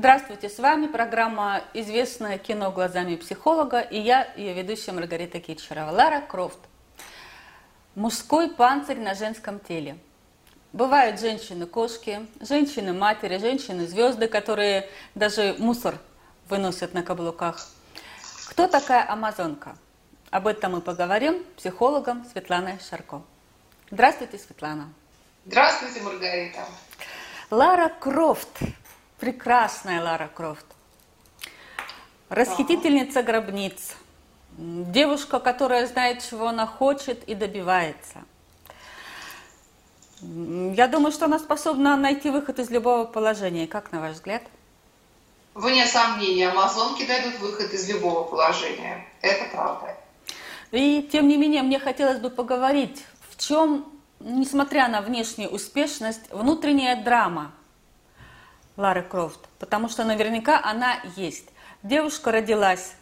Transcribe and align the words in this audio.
Здравствуйте, 0.00 0.48
с 0.48 0.58
вами 0.58 0.86
программа 0.86 1.62
«Известное 1.74 2.38
кино 2.38 2.70
глазами 2.70 3.16
психолога» 3.16 3.80
и 3.80 4.00
я, 4.00 4.32
ее 4.34 4.54
ведущая 4.54 4.92
Маргарита 4.92 5.40
Китчерова. 5.40 5.90
Лара 5.90 6.22
Крофт. 6.22 6.58
Мужской 7.94 8.48
панцирь 8.48 8.96
на 8.96 9.14
женском 9.14 9.60
теле. 9.60 9.98
Бывают 10.72 11.20
женщины-кошки, 11.20 12.26
женщины-матери, 12.40 13.36
женщины-звезды, 13.36 14.26
которые 14.26 14.88
даже 15.14 15.54
мусор 15.58 15.96
выносят 16.48 16.94
на 16.94 17.02
каблуках. 17.02 17.68
Кто 18.48 18.68
такая 18.68 19.06
амазонка? 19.06 19.76
Об 20.30 20.46
этом 20.46 20.72
мы 20.72 20.80
поговорим 20.80 21.44
с 21.56 21.60
психологом 21.60 22.24
Светланой 22.24 22.78
Шарко. 22.88 23.20
Здравствуйте, 23.90 24.38
Светлана. 24.38 24.94
Здравствуйте, 25.44 26.00
Маргарита. 26.00 26.64
Лара 27.50 27.90
Крофт 27.90 28.48
прекрасная 29.20 30.02
Лара 30.02 30.30
Крофт. 30.34 30.64
Расхитительница 32.30 33.22
гробниц. 33.22 33.94
Девушка, 34.56 35.38
которая 35.38 35.86
знает, 35.86 36.24
чего 36.28 36.48
она 36.48 36.66
хочет 36.66 37.22
и 37.24 37.34
добивается. 37.34 38.24
Я 40.22 40.88
думаю, 40.88 41.12
что 41.12 41.26
она 41.26 41.38
способна 41.38 41.96
найти 41.96 42.30
выход 42.30 42.58
из 42.58 42.70
любого 42.70 43.04
положения. 43.04 43.66
Как 43.66 43.92
на 43.92 44.00
ваш 44.00 44.14
взгляд? 44.14 44.42
Вне 45.54 45.86
сомнения, 45.86 46.50
амазонки 46.50 47.04
найдут 47.04 47.40
выход 47.40 47.72
из 47.72 47.88
любого 47.88 48.24
положения. 48.24 49.06
Это 49.22 49.44
правда. 49.54 49.96
И 50.72 51.08
тем 51.10 51.26
не 51.28 51.36
менее, 51.36 51.62
мне 51.62 51.78
хотелось 51.78 52.18
бы 52.18 52.30
поговорить, 52.30 53.04
в 53.28 53.38
чем, 53.38 53.92
несмотря 54.20 54.88
на 54.88 55.00
внешнюю 55.00 55.50
успешность, 55.50 56.30
внутренняя 56.30 57.02
драма– 57.02 57.52
Лары 58.80 59.02
Крофт, 59.02 59.40
потому 59.58 59.88
что 59.88 60.04
наверняка 60.04 60.60
она 60.62 61.00
есть. 61.14 61.50
Девушка 61.82 62.32
родилась 62.32 62.94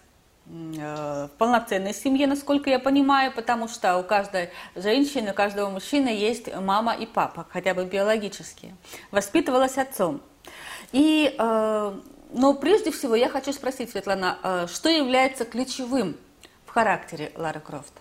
э, 0.47 1.29
в 1.33 1.39
полноценной 1.39 1.95
семье, 1.95 2.27
насколько 2.27 2.69
я 2.69 2.81
понимаю, 2.81 3.33
потому 3.33 3.69
что 3.69 3.97
у 3.99 4.03
каждой 4.03 4.51
женщины, 4.75 5.31
у 5.31 5.35
каждого 5.35 5.71
мужчины 5.71 6.09
есть 6.09 6.53
мама 6.55 6.95
и 6.95 7.07
папа, 7.07 7.47
хотя 7.51 7.75
бы 7.75 7.85
биологические. 7.85 8.75
Воспитывалась 9.13 9.79
отцом. 9.79 10.21
И, 10.91 11.35
э, 11.39 12.01
но 12.33 12.55
прежде 12.55 12.91
всего 12.91 13.15
я 13.15 13.29
хочу 13.29 13.53
спросить, 13.53 13.91
Светлана, 13.91 14.39
э, 14.43 14.67
что 14.67 14.89
является 14.89 15.45
ключевым 15.45 16.17
в 16.67 16.71
характере 16.71 17.33
Лары 17.37 17.61
Крофт? 17.61 17.93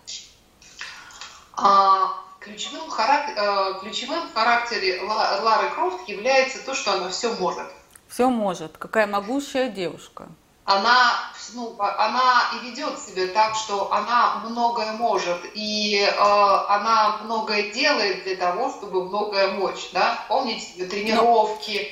А, 1.54 2.27
Ключевым, 2.48 2.90
характер, 2.90 3.34
э, 3.36 3.80
ключевым 3.82 4.28
в 4.30 4.34
характере 4.34 5.02
Лары 5.02 5.70
Крофт 5.72 6.08
является 6.08 6.64
то, 6.66 6.74
что 6.74 6.94
она 6.94 7.10
все 7.10 7.34
может. 7.34 7.68
Все 8.08 8.30
может. 8.30 8.78
Какая 8.78 9.06
могущая 9.06 9.70
девушка. 9.70 10.30
Она, 10.64 11.14
ну, 11.54 11.76
она 11.80 12.44
и 12.54 12.66
ведет 12.66 13.00
себя 13.00 13.28
так, 13.28 13.56
что 13.56 13.92
она 13.92 14.42
многое 14.46 14.94
может, 14.94 15.40
и 15.54 16.00
э, 16.00 16.14
она 16.14 17.20
многое 17.24 17.72
делает 17.72 18.24
для 18.24 18.36
того, 18.36 18.70
чтобы 18.70 19.06
многое 19.06 19.52
мочь. 19.52 19.90
Да? 19.94 20.26
Помните 20.28 20.86
тренировки, 20.86 21.90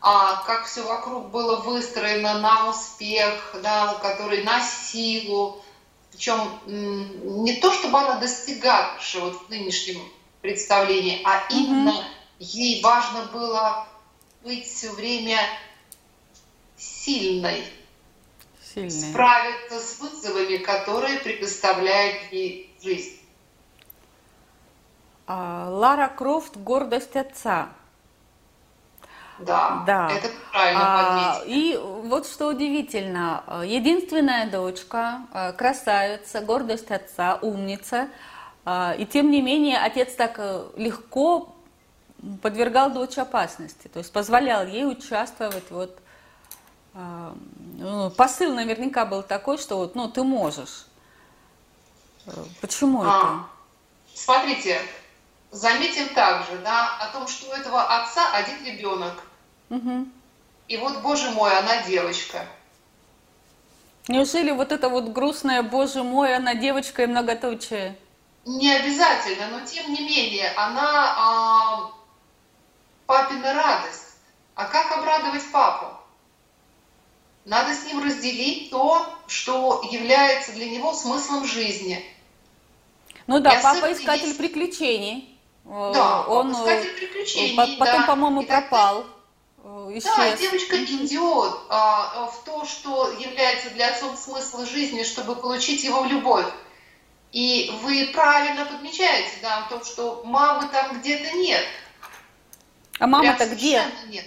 а, 0.00 0.42
как 0.46 0.66
все 0.66 0.82
вокруг 0.82 1.30
было 1.30 1.56
выстроено 1.56 2.38
на 2.38 2.68
успех, 2.68 3.54
да, 3.60 3.94
который 4.00 4.44
на 4.44 4.60
силу, 4.60 5.62
причем 6.16 6.60
не 6.66 7.56
то, 7.56 7.72
чтобы 7.72 7.98
она 7.98 8.16
достигавшая 8.18 9.22
вот 9.22 9.46
в 9.46 9.50
нынешнем 9.50 10.00
представлении, 10.40 11.20
а 11.24 11.46
именно 11.50 11.90
mm-hmm. 11.90 12.04
ей 12.38 12.82
важно 12.82 13.26
было 13.32 13.86
быть 14.42 14.66
все 14.66 14.92
время 14.92 15.38
сильной, 16.76 17.64
сильной, 18.62 18.90
справиться 18.90 19.78
с 19.78 20.00
вызовами, 20.00 20.56
которые 20.56 21.18
предоставляет 21.18 22.32
ей 22.32 22.74
жизнь. 22.82 23.20
А, 25.26 25.68
Лара 25.68 26.08
Крофт 26.08 26.56
«Гордость 26.56 27.16
отца». 27.16 27.70
Да, 29.38 29.82
да. 29.86 30.10
это 30.10 30.30
правильно 30.50 30.80
а, 30.82 31.42
И 31.44 31.76
вот 31.76 32.26
что 32.26 32.48
удивительно, 32.48 33.44
единственная 33.64 34.50
дочка, 34.50 35.20
э, 35.34 35.52
красавица, 35.52 36.40
гордость 36.40 36.90
отца, 36.90 37.38
умница, 37.42 38.08
а, 38.64 38.94
и 38.98 39.04
тем 39.04 39.30
не 39.30 39.42
менее 39.42 39.78
отец 39.78 40.14
так 40.14 40.36
э, 40.38 40.64
легко 40.76 41.54
подвергал 42.42 42.90
дочь 42.90 43.18
опасности, 43.18 43.88
то 43.88 43.98
есть 43.98 44.12
позволял 44.12 44.66
ей 44.66 44.86
участвовать 44.86 45.70
вот 45.70 45.98
а, 46.98 47.34
ну, 47.74 48.10
посыл 48.10 48.54
наверняка 48.54 49.04
был 49.04 49.22
такой, 49.22 49.58
что 49.58 49.76
вот, 49.76 49.94
ну, 49.94 50.08
ты 50.08 50.22
можешь. 50.22 50.86
Э, 52.24 52.30
почему 52.62 53.02
а, 53.02 53.04
это? 53.04 54.18
Смотрите, 54.18 54.80
заметим 55.50 56.08
также, 56.14 56.56
да, 56.64 56.96
о 56.96 57.12
том, 57.12 57.28
что 57.28 57.50
у 57.50 57.52
этого 57.52 57.82
отца 57.82 58.32
один 58.32 58.64
ребенок. 58.64 59.12
Угу. 59.70 60.06
И 60.68 60.76
вот, 60.76 61.02
боже 61.02 61.30
мой, 61.30 61.56
она 61.56 61.82
девочка. 61.82 62.46
Неужели 64.08 64.52
вот 64.52 64.72
это 64.72 64.88
вот 64.88 65.08
грустная, 65.08 65.62
боже 65.62 66.02
мой, 66.02 66.34
она 66.34 66.54
девочка 66.54 67.02
и 67.02 67.06
многоточие? 67.06 67.96
Не 68.44 68.72
обязательно, 68.72 69.48
но 69.48 69.66
тем 69.66 69.92
не 69.92 70.00
менее, 70.00 70.50
она 70.56 71.14
а, 71.18 71.90
папина 73.06 73.52
радость. 73.52 74.14
А 74.54 74.66
как 74.66 74.92
обрадовать 74.92 75.42
папу? 75.50 75.86
Надо 77.44 77.74
с 77.74 77.84
ним 77.84 78.02
разделить 78.02 78.70
то, 78.70 79.06
что 79.26 79.82
является 79.90 80.52
для 80.52 80.70
него 80.70 80.92
смыслом 80.94 81.44
жизни. 81.44 82.04
Ну 83.26 83.40
да, 83.40 83.58
папа 83.62 83.92
искатель 83.92 84.26
есть... 84.26 84.38
приключений. 84.38 85.36
Да, 85.64 86.22
он 86.22 86.52
искатель 86.52 86.92
приключений. 86.96 87.76
Потом, 87.78 88.00
да. 88.00 88.06
по-моему, 88.06 88.42
пропал. 88.44 89.06
Исчез. 89.90 90.14
Да, 90.16 90.36
девочка 90.36 90.84
идет 90.84 91.54
а, 91.68 92.26
в 92.26 92.44
то, 92.44 92.64
что 92.64 93.10
является 93.18 93.70
для 93.70 93.88
отцов 93.88 94.16
смысла 94.16 94.64
жизни, 94.64 95.02
чтобы 95.02 95.34
получить 95.34 95.82
его 95.82 96.04
любовь. 96.04 96.46
И 97.32 97.72
вы 97.82 98.10
правильно 98.14 98.64
подмечаете, 98.64 99.32
да, 99.42 99.58
о 99.58 99.68
том, 99.68 99.84
что 99.84 100.22
мамы 100.24 100.68
там 100.68 101.00
где-то 101.00 101.36
нет. 101.36 101.64
А 103.00 103.06
мама-то 103.08 103.46
где? 103.46 103.82
Нет. 104.06 104.24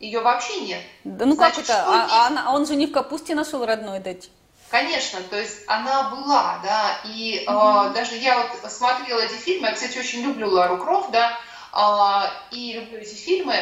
Ее 0.00 0.20
вообще 0.20 0.60
нет. 0.60 0.82
Да 1.04 1.24
ну 1.24 1.34
Значит, 1.34 1.56
как 1.56 1.64
это? 1.64 1.84
А, 1.86 2.08
а 2.10 2.26
она, 2.26 2.52
он 2.52 2.66
же 2.66 2.74
не 2.74 2.86
в 2.86 2.92
капусте 2.92 3.34
нашел 3.34 3.64
родной 3.64 4.00
дать. 4.00 4.28
Конечно, 4.70 5.20
то 5.22 5.38
есть 5.38 5.60
она 5.66 6.10
была, 6.10 6.60
да, 6.62 7.00
и 7.04 7.44
mm-hmm. 7.46 7.90
э, 7.90 7.94
даже 7.94 8.16
я 8.16 8.38
вот 8.38 8.70
смотрела 8.70 9.20
эти 9.20 9.34
фильмы, 9.34 9.68
я, 9.68 9.74
кстати, 9.74 9.98
очень 9.98 10.22
люблю 10.22 10.48
Лару 10.48 10.78
Крофт, 10.78 11.10
да, 11.10 11.36
э, 11.72 12.54
и 12.54 12.74
люблю 12.74 12.98
эти 12.98 13.14
фильмы, 13.14 13.56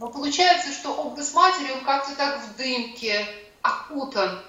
но 0.00 0.08
получается, 0.08 0.72
что 0.72 0.94
образ 0.94 1.34
матери, 1.34 1.72
он 1.72 1.84
как-то 1.84 2.16
так 2.16 2.40
в 2.40 2.56
дымке 2.56 3.26
окутан. 3.60 4.40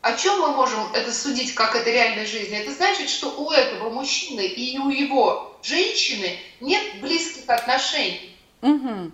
О 0.00 0.12
чем 0.14 0.40
мы 0.40 0.48
можем 0.48 0.92
это 0.92 1.12
судить, 1.12 1.54
как 1.54 1.76
это 1.76 1.88
реальной 1.88 2.26
жизни? 2.26 2.58
Это 2.58 2.72
значит, 2.72 3.08
что 3.08 3.30
у 3.30 3.52
этого 3.52 3.90
мужчины 3.90 4.40
и 4.40 4.76
у 4.76 4.90
его 4.90 5.56
женщины 5.62 6.40
нет 6.60 7.00
близких 7.00 7.48
отношений. 7.48 8.36
Угу. 8.62 9.12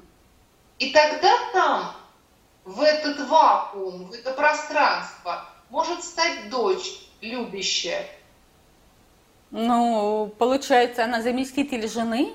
И 0.79 0.91
тогда 0.91 1.35
там, 1.53 1.95
в 2.65 2.81
этот 2.81 3.29
вакуум, 3.29 4.07
в 4.07 4.13
это 4.13 4.33
пространство, 4.33 5.45
может 5.69 6.03
стать 6.03 6.49
дочь 6.49 7.01
любящая. 7.21 8.09
Ну, 9.51 10.33
получается, 10.39 11.05
она 11.05 11.21
заместитель 11.21 11.87
жены? 11.89 12.33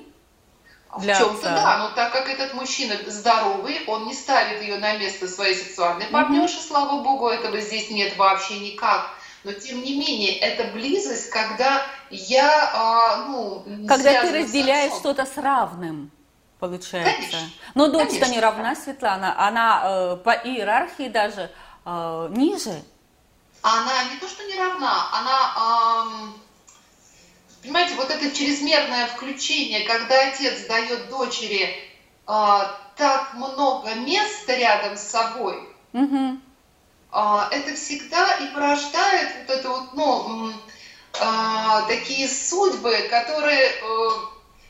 Для 0.98 1.14
в 1.14 1.18
чем-то 1.18 1.42
да, 1.42 1.78
но 1.78 1.90
так 1.90 2.12
как 2.12 2.28
этот 2.28 2.52
мужчина 2.54 2.96
здоровый, 3.06 3.84
он 3.86 4.06
не 4.06 4.14
ставит 4.14 4.60
ее 4.60 4.78
на 4.78 4.96
место 4.96 5.28
своей 5.28 5.54
сексуальной 5.54 6.06
партнерши, 6.06 6.56
mm-hmm. 6.56 6.66
слава 6.66 7.02
богу, 7.02 7.28
этого 7.28 7.60
здесь 7.60 7.90
нет 7.90 8.16
вообще 8.16 8.58
никак. 8.58 9.10
Но 9.44 9.52
тем 9.52 9.82
не 9.82 9.96
менее, 9.96 10.36
это 10.38 10.72
близость, 10.72 11.30
когда 11.30 11.86
я, 12.10 12.70
а, 12.74 13.16
ну, 13.28 13.64
когда 13.88 14.20
ты 14.20 14.42
разделяешь 14.42 14.92
что-то 14.94 15.24
с 15.24 15.36
равным, 15.38 16.10
получается. 16.58 17.14
Конечно. 17.14 17.38
Но 17.74 17.86
дочь-то 17.86 18.28
не 18.28 18.40
равна, 18.40 18.74
Светлана, 18.74 19.34
она 19.38 19.82
э, 19.84 20.16
по 20.16 20.30
иерархии 20.30 21.08
даже 21.08 21.50
э, 21.86 22.28
ниже. 22.30 22.82
Она 23.62 24.04
не 24.12 24.18
то 24.18 24.28
что 24.28 24.44
не 24.44 24.56
равна, 24.58 25.06
она 25.12 25.54
э, 25.56 26.49
Понимаете, 27.62 27.94
вот 27.94 28.10
это 28.10 28.30
чрезмерное 28.30 29.06
включение, 29.06 29.86
когда 29.86 30.28
отец 30.28 30.66
дает 30.66 31.10
дочери 31.10 31.76
э, 32.26 32.58
так 32.96 33.34
много 33.34 33.94
места 33.96 34.56
рядом 34.56 34.96
с 34.96 35.02
собой, 35.02 35.58
угу. 35.92 36.38
э, 37.12 37.40
это 37.50 37.74
всегда 37.74 38.36
и 38.36 38.46
порождает 38.54 39.30
вот 39.40 39.56
это 39.56 39.68
вот, 39.68 39.94
ну, 39.94 40.50
э, 40.50 41.88
такие 41.88 42.28
судьбы, 42.28 43.08
которые... 43.10 43.68
Э, 43.68 44.08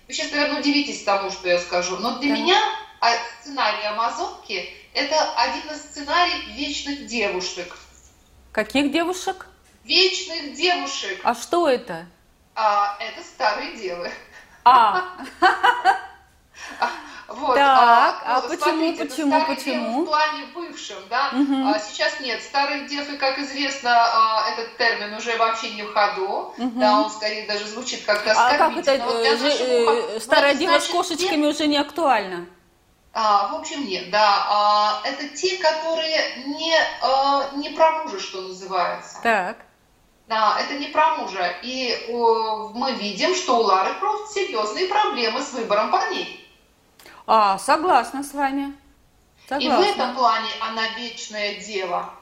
вы 0.09 0.15
сейчас, 0.15 0.33
наверное, 0.33 0.61
удивитесь 0.61 1.05
тому, 1.05 1.31
что 1.31 1.49
я 1.49 1.61
скажу, 1.61 1.97
но 1.99 2.19
для 2.19 2.35
да. 2.35 2.41
меня 2.41 2.61
сценарий 3.41 3.87
Амазонки– 3.87 4.69
это 4.95 5.33
один 5.35 5.71
из 5.71 5.83
сценариев 5.83 6.49
вечных 6.57 7.07
девушек. 7.07 7.77
Каких 8.51 8.91
девушек? 8.91 9.47
Вечных 9.85 10.55
девушек. 10.55 11.21
А 11.23 11.35
что 11.35 11.69
это? 11.69 12.07
А, 12.55 12.97
это 13.01 13.23
старые 13.23 13.77
девы. 13.77 14.11
А. 14.65 15.05
Вот, 17.29 17.55
так, 17.55 18.23
а, 18.25 18.39
а 18.39 18.43
ну, 18.43 18.49
почему, 18.49 18.65
смотрите, 18.65 19.05
почему, 19.05 19.29
старые 19.29 19.57
почему? 19.57 19.91
девы 19.93 20.03
в 20.03 20.07
плане 20.07 20.47
бывшем, 20.53 20.97
да? 21.09 21.31
Мгм. 21.31 21.69
А, 21.69 21.79
сейчас 21.79 22.19
нет. 22.19 22.43
Старых 22.43 22.89
дев, 22.89 23.09
и, 23.09 23.17
как 23.19 23.39
известно, 23.39 23.91
а, 23.93 24.51
этот 24.51 24.77
термин 24.77 25.15
уже 25.15 25.37
вообще 25.37 25.71
не 25.71 25.85
в 25.85 25.95
ходу. 25.95 26.53
Мгм. 26.57 26.81
Да, 26.81 27.01
он 27.03 27.11
скорее 27.11 27.47
даже 27.47 27.67
звучит 27.69 28.05
как-то 28.05 28.33
А 28.33 28.59
как 28.59 28.77
это. 28.77 29.05
Вот 29.05 29.25
э, 29.25 29.37
же- 29.37 29.45
нашего 29.45 30.17
э, 30.17 30.21
старая 30.21 30.55
дева 30.55 30.81
с 30.81 30.89
кошечками 30.89 31.47
уже 31.47 31.69
не 31.69 31.79
актуальна? 31.79 32.47
А, 33.13 33.49
в 33.49 33.55
общем, 33.55 33.87
нет, 33.87 34.11
да. 34.11 34.47
А, 34.49 35.03
это 35.05 35.29
те, 35.29 35.57
которые 35.59 36.45
не, 36.47 36.75
а, 37.01 37.51
не 37.55 37.71
про 37.71 38.03
мужа, 38.03 38.19
что 38.19 38.41
называется. 38.41 39.21
Так. 39.23 39.57
Да, 40.31 40.57
это 40.61 40.75
не 40.79 40.87
про 40.87 41.17
мужа. 41.17 41.57
И 41.65 42.07
мы 42.09 42.93
видим, 42.93 43.35
что 43.35 43.59
у 43.59 43.63
Лары 43.63 43.95
Крофт 43.99 44.33
серьезные 44.33 44.87
проблемы 44.87 45.43
с 45.43 45.53
выбором 45.53 45.91
парней. 45.91 46.49
А, 47.27 47.59
согласна 47.59 48.23
с 48.23 48.33
вами. 48.33 48.67
И 48.67 48.73
в 49.47 49.49
Согласна. 49.49 49.85
этом 49.91 50.15
плане 50.15 50.49
она 50.61 50.87
вечная 50.97 51.57
дева. 51.57 52.15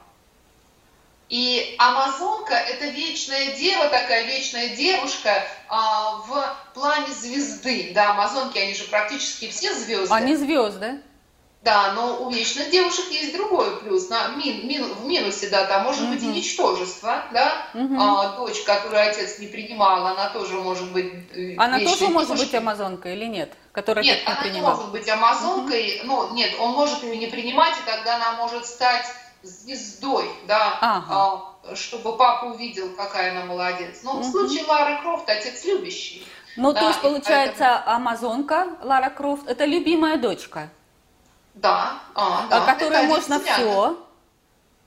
И 1.29 1.75
Амазонка– 1.77 2.55
это 2.55 2.87
вечная 2.87 3.55
дева, 3.55 3.87
такая 3.89 4.23
вечная 4.25 4.75
девушка 4.75 5.45
а, 5.67 6.15
в 6.15 6.57
плане 6.73 7.13
звезды. 7.13 7.91
Да, 7.93 8.13
Амазонки, 8.13 8.57
они 8.57 8.73
же 8.73 8.85
практически 8.85 9.49
все 9.49 9.71
звезды. 9.75 10.11
Они 10.11 10.35
звезды. 10.35 10.99
Да, 11.61 11.91
но 11.93 12.23
у 12.23 12.29
вечных 12.31 12.69
девушек 12.71 13.05
есть 13.11 13.35
другой 13.35 13.77
плюс. 13.81 14.09
На, 14.09 14.29
мин, 14.29 14.65
мин- 14.65 14.93
в 14.93 15.05
минусе, 15.05 15.49
да, 15.49 15.65
там 15.65 15.83
может 15.83 16.07
быть 16.07 16.23
и 16.23 16.27
ничтожество, 16.27 17.25
да. 17.33 17.67
Мгм. 17.73 17.99
А, 17.99 18.37
дочь, 18.37 18.61
которую 18.63 19.01
отец 19.09 19.39
не 19.39 19.47
принимал, 19.47 20.07
она 20.07 20.29
тоже 20.29 20.53
может 20.55 20.89
быть 20.93 21.11
э, 21.35 21.55
Она 21.57 21.79
тоже 21.79 22.07
может 22.07 22.29
быть 22.31 22.39
девушкой. 22.39 22.55
амазонкой 22.59 23.13
или 23.17 23.25
нет? 23.25 23.51
Которая 23.73 24.05
Нет, 24.05 24.19
не 24.19 24.25
она 24.25 24.35
не 24.43 24.49
принимала. 24.49 24.75
может 24.75 24.91
быть 24.91 25.09
амазонкой. 25.09 26.01
Ну, 26.05 26.33
нет, 26.33 26.51
он 26.61 26.71
может 26.71 27.03
ее 27.03 27.17
не 27.17 27.27
принимать, 27.27 27.73
и 27.77 27.85
тогда 27.85 28.15
она 28.15 28.31
может 28.37 28.65
стать 28.65 29.05
звездой, 29.43 30.29
да, 30.47 30.77
Ага. 30.81 31.05
а, 31.71 31.75
чтобы 31.75 32.15
папа 32.17 32.45
увидел, 32.45 32.89
какая 32.95 33.31
она 33.31 33.45
молодец. 33.45 33.99
Но 34.03 34.13
в 34.13 34.19
Мгм. 34.19 34.31
случае 34.31 34.65
Лары 34.65 34.97
Крофт 35.01 35.29
отец 35.29 35.65
любящий. 35.65 36.25
Ну, 36.55 36.71
Да, 36.73 36.79
то 36.81 36.87
есть, 36.87 37.01
получается, 37.01 37.83
амазонка 37.85 38.67
Лара 38.81 39.09
Крофт– 39.09 39.43
это 39.47 39.65
любимая 39.65 40.17
дочка, 40.17 40.69
Да, 41.61 41.99
а, 42.15 42.47
да. 42.49 42.63
а 42.63 42.73
которой 42.73 42.99
это 42.99 43.07
можно 43.07 43.39
все, 43.39 43.97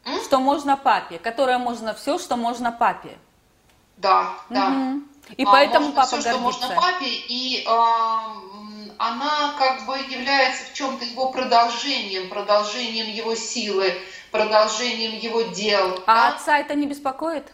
М? 0.05 0.23
что 0.23 0.39
можно 0.39 0.77
папе, 0.77 1.19
которая 1.19 1.59
можно 1.59 1.93
все, 1.93 2.19
что 2.19 2.37
можно 2.37 2.73
папе. 2.73 3.19
Да, 3.99 4.31
да. 4.49 4.69
Мгм. 4.71 5.09
И 5.37 5.45
А, 5.45 5.51
поэтому 5.53 5.87
можно 5.87 5.97
папа 5.97 6.07
все, 6.09 6.21
что 6.21 6.31
гордится. 6.39 6.67
можно 6.67 6.81
папе, 6.81 7.07
и 7.07 7.65
а, 7.69 8.33
м, 8.55 8.93
она 8.99 9.55
как 9.59 9.85
бы 9.87 9.97
является 9.99 10.65
в 10.65 10.73
чем-то 10.73 11.05
его 11.05 11.31
продолжением, 11.31 12.29
продолжением 12.31 13.07
его 13.07 13.35
силы, 13.35 13.95
продолжением 14.31 15.19
его 15.19 15.43
дел. 15.43 16.03
А 16.07 16.31
да. 16.31 16.37
отца 16.37 16.59
это 16.59 16.75
не 16.75 16.87
беспокоит? 16.87 17.53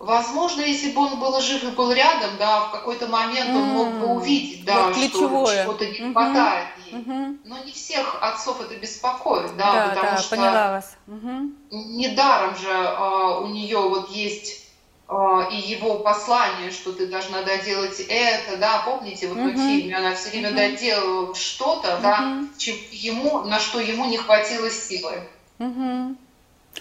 Возможно, 0.00 0.62
если 0.62 0.92
бы 0.92 1.02
он 1.02 1.20
был 1.20 1.38
жив 1.42 1.62
и 1.62 1.70
был 1.72 1.92
рядом, 1.92 2.30
да, 2.38 2.60
в 2.60 2.70
какой-то 2.72 3.06
момент 3.06 3.54
он 3.54 3.64
мог 3.64 3.98
бы 3.98 4.06
увидеть, 4.06 4.64
да, 4.64 4.86
вот 4.86 4.96
что 4.96 5.46
чего-то 5.46 5.86
не 5.86 6.12
хватает. 6.12 6.68
Мгм. 6.90 7.38
Но 7.44 7.58
не 7.64 7.72
всех 7.72 8.16
отцов 8.22 8.62
это 8.62 8.76
беспокоит, 8.76 9.54
да, 9.58 9.72
Да, 9.72 9.88
потому 9.90 10.12
да, 10.12 10.16
что 10.22 10.36
поняла 10.36 10.70
вас. 10.70 10.96
Мгм. 11.06 11.54
недаром 11.70 12.56
же 12.56 12.70
а, 12.72 13.40
у 13.40 13.48
нее 13.48 13.78
вот 13.78 14.08
есть 14.10 14.64
а, 15.06 15.48
и 15.52 15.56
его 15.56 15.98
послание, 15.98 16.70
что 16.70 16.92
ты 16.92 17.06
должна 17.06 17.42
доделать 17.42 18.00
это, 18.08 18.56
да, 18.56 18.82
помните, 18.86 19.28
вот 19.28 19.36
в 19.36 19.54
фильме 19.54 19.96
она 19.96 20.14
все 20.14 20.30
время 20.30 20.48
Мгм. 20.48 20.56
доделала 20.56 21.34
что-то, 21.34 21.98
да, 22.02 22.44
чем 22.56 22.76
ему, 22.90 23.40
на 23.40 23.60
что 23.60 23.78
ему 23.80 24.06
не 24.06 24.16
хватило 24.16 24.70
силы. 24.70 25.28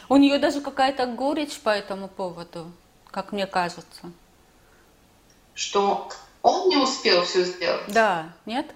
У 0.08 0.16
нее 0.16 0.38
даже 0.38 0.62
какая-то 0.62 1.06
горечь 1.06 1.60
по 1.60 1.70
этому 1.70 2.08
поводу, 2.08 2.72
как 3.12 3.32
мне 3.32 3.48
кажется. 3.48 4.12
Что 5.54 6.10
он 6.42 6.70
не 6.70 6.78
успел 6.78 7.24
все 7.26 7.44
сделать. 7.44 7.92
Да, 7.92 8.30
нет? 8.46 8.74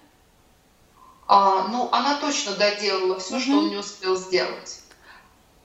А, 1.28 1.68
ну, 1.70 1.90
она 1.92 2.20
точно 2.20 2.56
доделала 2.56 3.20
все, 3.20 3.40
что 3.40 3.52
Мгм. 3.52 3.58
он 3.60 3.70
не 3.70 3.78
успел 3.78 4.16
сделать. 4.18 4.82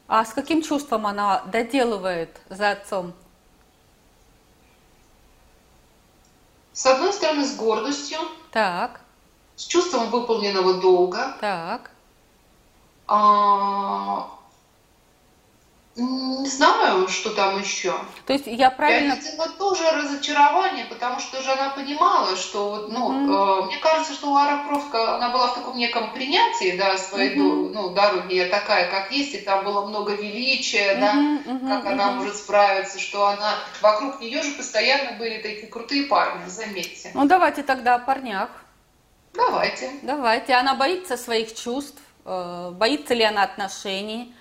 А 0.07 0.25
с 0.25 0.33
каким 0.33 0.63
чувством 0.63 1.07
она 1.07 1.43
доделывает 1.47 2.41
за 2.49 2.71
отцом? 2.71 3.13
С 6.73 6.87
одной 6.87 7.13
стороны, 7.13 7.45
с 7.45 7.57
гордостью, 7.57 8.19
Так, 8.53 9.01
с 9.57 9.65
чувством 9.67 10.11
выполненного 10.11 10.75
долга. 10.75 11.37
так. 11.41 11.91
А, 13.09 14.29
не 15.99 16.49
знаю, 16.49 17.09
что 17.09 17.31
там 17.31 17.59
еще. 17.61 17.93
То 18.27 18.33
есть 18.33 18.47
я 18.47 18.71
правильно... 18.71 19.15
Я 19.15 19.21
видела 19.21 19.49
тоже 19.49 19.91
разочарование, 19.91 20.85
потому 20.87 21.19
что 21.19 21.43
же 21.43 21.51
она 21.51 21.71
понимала, 21.71 22.37
что, 22.37 22.87
ну, 22.89 23.09
Мгм. 23.09 23.33
э, 23.33 23.67
мне 23.67 23.77
кажется, 23.79 24.13
что 24.13 24.31
Лара 24.31 24.65
Крофт, 24.67 24.95
она 24.95 25.31
была 25.31 25.49
в 25.49 25.55
таком 25.55 25.77
неком 25.77 26.13
принятии, 26.13 26.77
да, 26.77 26.97
своей, 26.97 27.35
Мгм. 27.35 27.73
ну, 27.73 27.91
дороги, 27.91 28.35
я 28.35 28.49
такая, 28.49 28.91
как 28.91 29.11
есть, 29.11 29.35
и 29.35 29.39
там 29.39 29.65
было 29.65 29.87
много 29.87 30.13
величия, 30.15 30.95
да, 31.01 31.15
Мгм, 31.15 31.43
мгм, 31.45 31.69
как 31.69 31.87
она 31.87 32.07
мгм. 32.09 32.17
может 32.19 32.37
справиться, 32.37 33.01
что 33.01 33.27
она... 33.27 33.57
Вокруг 33.81 34.21
нее 34.21 34.43
же 34.43 34.53
постоянно 34.53 35.19
были 35.19 35.39
такие 35.39 35.67
крутые 35.67 36.05
парни, 36.05 36.49
заметьте. 36.49 37.11
Ну 37.15 37.25
давайте 37.27 37.63
тогда 37.65 37.97
о 37.97 37.99
парнях. 37.99 38.51
Давайте. 39.35 39.91
Давайте. 40.03 40.55
Она 40.55 40.75
боится 40.75 41.17
своих 41.17 41.55
чувств, 41.55 42.01
э, 42.25 42.71
боится 42.73 43.15
ли 43.15 43.25
она 43.25 43.43
отношений. 43.43 44.35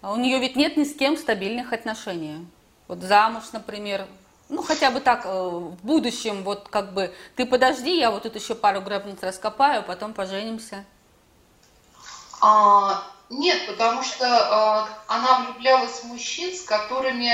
А 0.00 0.12
У 0.12 0.16
нее 0.16 0.38
ведь 0.38 0.56
нет 0.56 0.76
ни 0.76 0.84
с 0.84 0.94
кем 0.94 1.16
стабильных 1.16 1.72
отношений. 1.72 2.46
Вот 2.86 3.00
замуж, 3.00 3.44
например, 3.52 4.06
ну 4.48 4.62
хотя 4.62 4.90
бы 4.90 5.00
так, 5.00 5.26
э, 5.26 5.28
в 5.28 5.76
будущем, 5.84 6.42
вот 6.42 6.68
как 6.68 6.92
бы, 6.94 7.14
ты 7.36 7.44
подожди, 7.44 7.98
я 7.98 8.10
вот 8.10 8.22
тут 8.22 8.34
еще 8.36 8.54
пару 8.54 8.80
гробниц 8.80 9.18
раскопаю, 9.20 9.82
потом 9.82 10.14
поженимся. 10.14 10.84
А, 12.40 13.02
нет, 13.28 13.66
потому 13.66 14.02
что 14.02 14.24
а, 14.26 14.88
она 15.08 15.40
влюблялась 15.40 16.00
в 16.00 16.04
мужчин, 16.04 16.54
с 16.54 16.62
которыми... 16.62 17.32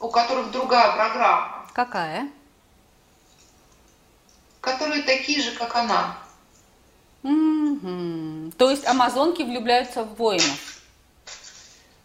у 0.00 0.08
которых 0.08 0.50
другая 0.50 0.92
программа, 0.92 1.66
Какая? 1.72 2.28
которые 4.60 5.04
такие 5.04 5.40
же, 5.40 5.52
как 5.52 5.76
она. 5.76 6.18
Мгм. 7.22 8.52
То 8.58 8.68
есть 8.68 8.84
амазонки 8.84 9.42
влюбляются 9.42 10.02
в 10.02 10.16
воинов. 10.16 10.75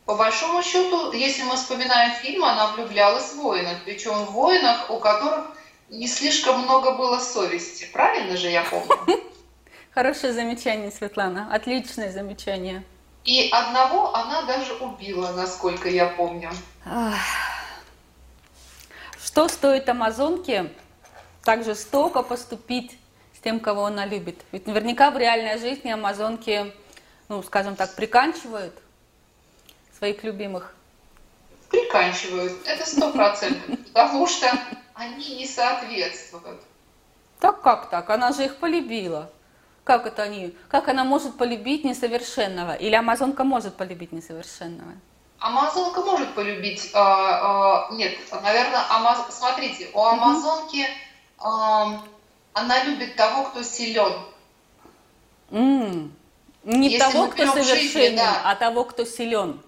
По 0.06 0.16
большому 0.16 0.64
счету, 0.64 1.12
если 1.12 1.44
мы 1.44 1.56
вспоминаем 1.56 2.14
фильм, 2.16 2.44
она 2.44 2.72
влюблялась 2.74 3.32
в 3.32 3.36
воинов, 3.36 3.78
причем 3.86 4.14
в 4.26 4.32
воинах, 4.32 4.90
у 4.90 5.00
которых 5.00 5.52
не 5.90 6.08
слишком 6.08 6.62
много 6.62 6.92
было 6.92 7.20
совести. 7.20 7.88
Правильно 7.94 8.36
же 8.36 8.50
я 8.50 8.64
помню? 8.64 8.98
Хорошее 9.94 10.34
замечание, 10.34 10.90
Светлана. 10.90 11.50
Отличное 11.54 12.12
замечание. 12.12 12.84
И 13.26 13.50
одного 13.52 14.16
она 14.16 14.44
даже 14.44 14.74
убила, 14.76 15.32
насколько 15.34 15.90
я 15.90 16.08
помню. 16.08 16.50
Что 19.24 19.48
стоит 19.48 19.88
амазонке 19.88 20.72
так 21.44 21.64
жестоко 21.64 22.24
поступить 22.24 22.98
с 23.38 23.40
тем, 23.42 23.60
кого 23.60 23.86
она 23.86 24.06
любит? 24.06 24.42
Ведь 24.52 24.66
наверняка 24.66 25.12
в 25.12 25.18
реальной 25.18 25.60
жизни 25.60 25.92
амазонки, 25.92 26.74
ну, 27.28 27.44
скажем 27.44 27.76
так, 27.76 27.96
приканчивают 27.96 28.74
своих 30.02 30.24
любимых. 30.24 30.74
Приканчивают. 31.70 32.54
Это 32.66 32.90
сто 32.90 33.12
процентов. 33.12 33.78
Потому 33.94 34.26
что 34.26 34.48
они 34.96 35.36
не 35.36 35.46
соответствуют. 35.46 36.60
Так 37.40 37.62
как 37.62 37.88
так? 37.92 38.10
Она 38.10 38.32
же 38.32 38.46
их 38.46 38.58
полюбила. 38.58 39.30
Как 39.84 40.08
это 40.08 40.24
они? 40.24 40.56
Как 40.70 40.88
она 40.88 41.04
может 41.04 41.38
полюбить 41.38 41.84
несовершенного? 41.84 42.74
Или 42.74 42.96
амазонка 42.96 43.44
может 43.44 43.76
полюбить 43.76 44.12
несовершенного? 44.12 44.94
Амазонка 45.38 46.02
может 46.02 46.34
полюбить, 46.34 46.90
а, 46.96 47.88
а, 47.90 47.94
нет, 47.94 48.18
наверное, 48.44 48.84
Амаз... 48.90 49.26
смотрите, 49.30 49.90
у 49.94 50.04
Амазонки 50.04 50.86
ам, 51.38 52.04
она 52.54 52.84
любит 52.84 53.16
того, 53.16 53.44
кто 53.46 53.62
силен. 53.64 54.14
М, 55.52 56.12
Не 56.64 56.90
Если 56.90 57.00
того, 57.00 57.28
кто 57.28 57.46
совершенен, 57.54 58.18
да. 58.18 58.42
а 58.46 58.56
того, 58.56 58.84
кто 58.86 59.06
силен. 59.06 59.60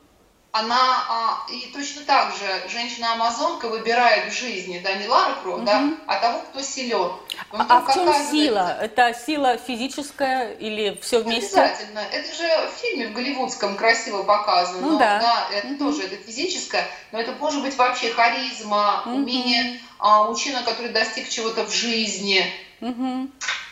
Она 0.54 1.04
а, 1.10 1.52
и 1.52 1.72
точно 1.74 2.04
так 2.04 2.32
же 2.36 2.70
женщина-амазонка 2.70 3.68
выбирает 3.70 4.32
в 4.32 4.38
жизни, 4.38 4.80
да, 4.84 4.94
не 4.94 5.08
Лара 5.08 5.34
Крофт, 5.42 5.58
угу. 5.58 5.66
да, 5.66 5.90
а 6.06 6.20
того, 6.20 6.42
кто 6.42 6.62
силен. 6.62 7.12
А, 7.50 7.66
а 7.68 7.82
в 7.82 7.92
чем 7.92 8.14
сила? 8.30 8.78
Это 8.80 9.16
сила 9.16 9.58
физическая 9.58 10.54
или 10.54 10.96
все 11.02 11.24
вместе? 11.24 11.60
Обязательно. 11.60 12.00
Это 12.00 12.36
же 12.36 12.70
в 12.70 12.80
фильме 12.80 13.08
в 13.08 13.14
голливудском 13.14 13.76
красиво 13.76 14.22
показано. 14.22 14.88
Ну, 14.88 15.00
да. 15.00 15.20
да. 15.20 15.48
Это 15.52 15.70
угу. 15.70 15.86
тоже, 15.86 16.04
это 16.04 16.18
физическое, 16.18 16.88
но 17.12 17.20
это 17.20 17.32
может 17.32 17.64
быть 17.64 17.76
вообще 17.76 18.12
харизма, 18.12 19.02
угу. 19.08 19.16
умение 19.16 19.82
а, 19.98 20.26
мужчина, 20.26 20.62
который 20.62 20.92
достиг 20.92 21.30
чего-то 21.30 21.66
в 21.66 21.74
жизни. 21.74 22.46
Угу. 22.80 23.28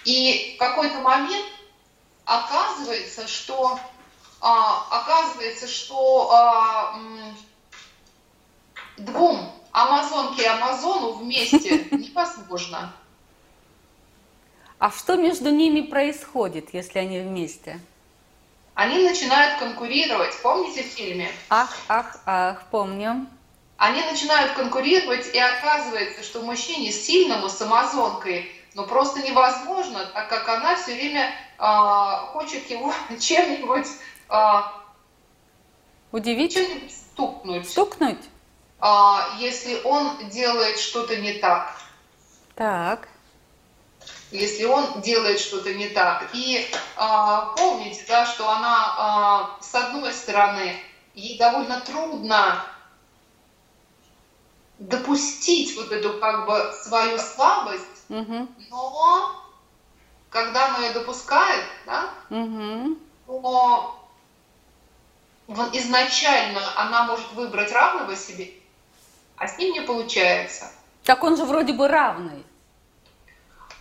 И 0.06 0.56
в 0.56 0.58
какой-то 0.58 0.98
момент 0.98 1.46
оказывается, 2.26 3.28
что 3.28 3.80
а, 4.42 4.88
оказывается, 4.90 5.68
что 5.68 6.32
а, 6.32 7.00
двум 8.98 9.52
амазонке 9.72 10.44
и 10.44 10.46
амазону 10.46 11.14
вместе 11.14 11.86
невозможно. 11.92 12.92
А 14.80 14.90
что 14.90 15.16
между 15.16 15.52
ними 15.52 15.82
происходит, 15.82 16.74
если 16.74 17.00
они 17.00 17.20
вместе? 17.20 17.80
Они 18.74 19.08
начинают 19.08 19.60
конкурировать. 19.60 20.34
Помните 20.42 20.82
в 20.82 20.88
фильме? 20.88 21.30
Ах, 21.50 21.78
ах, 21.88 22.18
ах, 22.26 22.64
помню. 22.72 23.28
Они 23.78 24.02
начинают 24.02 24.54
конкурировать, 24.54 25.34
и 25.36 25.40
оказывается, 25.40 26.24
что 26.24 26.42
мужчине 26.42 26.92
сильному 26.92 27.48
с 27.48 27.62
амазонкой 27.62 28.52
ну 28.74 28.86
просто 28.86 29.22
невозможно, 29.22 30.06
так 30.14 30.30
как 30.30 30.48
она 30.48 30.76
все 30.76 30.94
время 30.94 31.34
э, 31.60 31.64
хочет 32.32 32.70
его 32.70 32.94
чем-нибудь 33.20 33.88
а, 34.32 34.82
Удивить? 36.12 36.58
Стукнуть. 36.90 37.70
Стукнуть? 37.70 38.30
А, 38.80 39.36
если 39.40 39.82
он 39.84 40.30
делает 40.30 40.78
что-то 40.80 41.16
не 41.18 41.34
так. 41.34 41.78
Так. 42.56 43.08
Если 44.32 44.66
он 44.66 45.02
делает 45.02 45.40
что-то 45.40 45.74
не 45.74 45.90
так. 45.90 46.30
И 46.34 46.68
а, 46.98 47.54
помните, 47.58 48.04
да, 48.08 48.26
что 48.26 48.50
она 48.50 48.96
а, 48.98 49.58
с 49.62 49.74
одной 49.76 50.14
стороны, 50.14 50.76
ей 51.14 51.38
довольно 51.38 51.80
трудно 51.82 52.66
допустить 54.80 55.76
вот 55.78 55.92
эту 55.92 56.20
как 56.20 56.48
бы 56.48 56.74
свою 56.84 57.20
слабость, 57.20 57.86
угу. 58.10 58.48
но 58.70 59.44
когда 60.30 60.70
она 60.70 60.88
ее 60.88 60.94
допускает, 60.94 61.66
да, 61.86 62.10
угу. 62.30 62.98
то 63.28 64.01
изначально 65.74 66.62
она 66.76 67.04
может 67.04 67.32
выбрать 67.34 67.72
равного 67.72 68.16
себе, 68.16 68.52
а 69.38 69.48
с 69.48 69.58
ним 69.58 69.74
не 69.74 69.82
получается. 69.82 70.72
Так 71.04 71.24
он 71.24 71.38
же 71.38 71.46
вроде 71.46 71.74
бы 71.74 71.88
равный. 71.88 72.46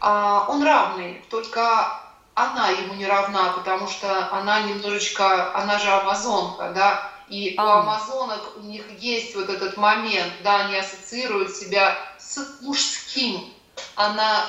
А, 0.01 0.47
он 0.49 0.63
равный, 0.65 1.23
только 1.29 2.01
она 2.35 2.71
ему 2.71 2.95
не 2.95 3.07
равна, 3.07 3.53
потому 3.53 3.87
что 3.87 4.33
она 4.33 4.63
немножечко, 4.63 5.55
она 5.55 5.79
же 5.79 5.91
амазонка, 5.91 6.73
да, 6.75 7.11
и 7.29 7.55
а. 7.57 7.65
у 7.65 7.69
амазонок 7.81 8.57
у 8.57 8.61
них 8.61 8.85
есть 8.99 9.35
вот 9.37 9.49
этот 9.49 9.77
момент, 9.77 10.33
да, 10.43 10.65
они 10.65 10.77
ассоциируют 10.77 11.55
себя 11.55 11.97
с 12.19 12.61
мужским. 12.63 13.53
Она 13.95 14.47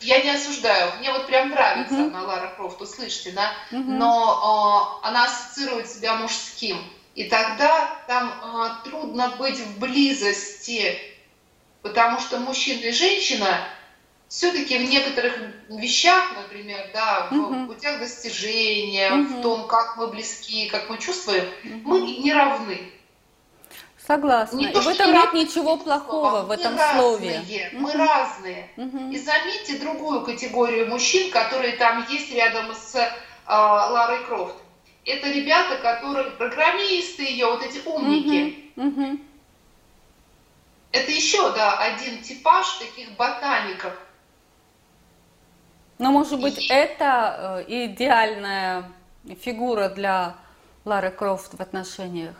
я 0.00 0.22
не 0.22 0.30
осуждаю, 0.30 0.92
мне 0.98 1.12
вот 1.12 1.26
прям 1.26 1.50
нравится 1.50 1.94
uh-huh. 1.94 2.08
она 2.08 2.22
Лара 2.22 2.52
Крофт, 2.56 2.80
услышите, 2.80 3.32
да, 3.32 3.52
uh-huh. 3.70 3.82
но 3.82 5.00
э, 5.02 5.06
она 5.06 5.24
ассоциирует 5.24 5.88
себя 5.88 6.16
мужским, 6.16 6.78
и 7.14 7.24
тогда 7.24 7.98
там 8.06 8.28
э, 8.28 8.88
трудно 8.88 9.34
быть 9.38 9.58
в 9.58 9.78
близости, 9.78 10.98
потому 11.82 12.20
что 12.20 12.38
мужчина 12.38 12.86
и 12.86 12.92
женщина 12.92 13.66
все-таки 14.28 14.78
в 14.78 14.88
некоторых 14.88 15.38
вещах, 15.68 16.32
например, 16.36 16.90
да, 16.92 17.28
в 17.30 17.66
путях 17.66 18.00
достижения, 18.00 19.10
uh-huh. 19.10 19.38
в 19.38 19.42
том, 19.42 19.66
как 19.66 19.96
мы 19.96 20.08
близки, 20.08 20.68
как 20.68 20.90
мы 20.90 20.98
чувствуем, 20.98 21.44
uh-huh. 21.44 21.82
мы 21.84 22.00
не 22.00 22.32
равны. 22.32 22.92
Согласна. 24.06 24.56
Не 24.56 24.70
и 24.70 24.72
в 24.72 24.86
этом 24.86 25.12
нет 25.12 25.32
ничего 25.32 25.76
плохого, 25.76 26.42
в 26.42 26.50
этом 26.52 26.76
разные, 26.76 27.00
слове. 27.00 27.70
Мы 27.72 27.90
угу. 27.90 27.98
разные. 27.98 28.70
Угу. 28.76 29.10
И 29.10 29.18
заметьте 29.18 29.78
другую 29.78 30.22
категорию 30.22 30.88
мужчин, 30.88 31.30
которые 31.32 31.76
там 31.76 32.06
есть 32.08 32.32
рядом 32.32 32.72
с 32.72 32.94
э, 32.94 33.08
Ларой 33.48 34.24
Крофт. 34.26 34.54
Это 35.04 35.28
ребята, 35.28 35.78
которые 35.78 36.30
программисты 36.30 37.24
ее, 37.24 37.46
вот 37.46 37.64
эти 37.64 37.80
умники. 37.84 38.72
Угу. 38.76 38.88
Угу. 38.88 39.18
Это 40.92 41.10
еще, 41.10 41.52
да, 41.52 41.76
один 41.78 42.22
типаж 42.22 42.78
таких 42.78 43.10
ботаников. 43.16 43.92
Но, 45.98 46.12
может 46.12 46.40
быть, 46.40 46.58
и... 46.58 46.68
это 46.68 47.64
э, 47.66 47.86
идеальная 47.86 48.84
фигура 49.40 49.88
для 49.88 50.36
Лары 50.84 51.10
Крофт 51.10 51.54
в 51.54 51.60
отношениях? 51.60 52.36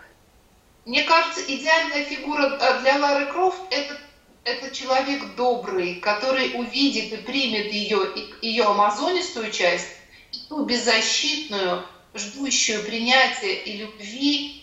Мне 0.87 1.03
кажется, 1.03 1.41
идеальная 1.43 2.05
фигура 2.05 2.45
э, 2.45 2.81
для 2.81 2.99
Лары 2.99 3.27
Крофт 3.27 3.61
это, 3.71 3.99
это 4.45 4.71
человек 4.71 5.35
добрый, 5.35 5.97
который 5.97 6.53
увидит 6.55 7.13
и 7.13 7.17
примет 7.17 7.73
ее, 7.73 8.13
ее 8.41 8.65
амазонистую 8.67 9.51
часть, 9.51 9.89
и 10.31 10.39
ту 10.49 10.65
беззащитную, 10.65 11.85
ждущую 12.15 12.85
принятия 12.85 13.55
и 13.55 13.79
любви 13.79 14.63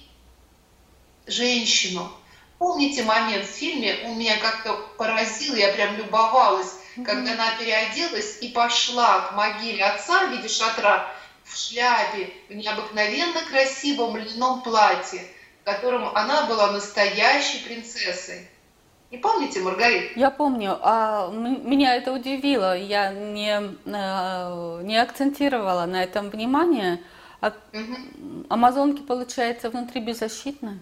женщину. 1.27 2.09
Помните 2.57 3.03
момент 3.03 3.45
в 3.45 3.51
фильме, 3.51 3.99
он 4.05 4.17
меня 4.17 4.37
как-то 4.37 4.75
поразил, 4.97 5.55
я 5.55 5.73
прям 5.73 5.97
любовалась, 5.97 6.73
mm-hmm. 6.95 7.03
когда 7.03 7.33
она 7.33 7.51
переоделась 7.59 8.37
и 8.39 8.47
пошла 8.47 9.27
к 9.27 9.35
могиле 9.35 9.83
отца 9.83 10.27
в 10.27 10.31
виде 10.31 10.47
шатра 10.47 11.13
в 11.43 11.57
шляпе, 11.57 12.33
в 12.47 12.53
необыкновенно 12.53 13.41
красивом 13.41 14.15
льняном 14.15 14.61
платье 14.61 15.21
котором 15.63 16.15
она 16.15 16.45
была 16.45 16.71
настоящей 16.71 17.63
принцессой. 17.63 18.47
Не 19.11 19.19
помните, 19.19 19.59
Маргарита? 19.59 20.19
Я 20.19 20.31
помню. 20.31 20.79
А 20.81 21.29
меня 21.29 21.95
это 21.95 22.11
удивило. 22.11 22.75
Я 22.75 23.11
не, 23.11 23.61
э, 23.85 24.81
не 24.83 24.97
акцентировала 24.97 25.85
на 25.85 26.03
этом 26.03 26.31
внимание. 26.31 26.99
А 27.39 27.53
угу. 27.73 28.45
Амазонки, 28.49 29.01
получается, 29.01 29.69
внутри 29.69 30.01
беззащитны? 30.01 30.79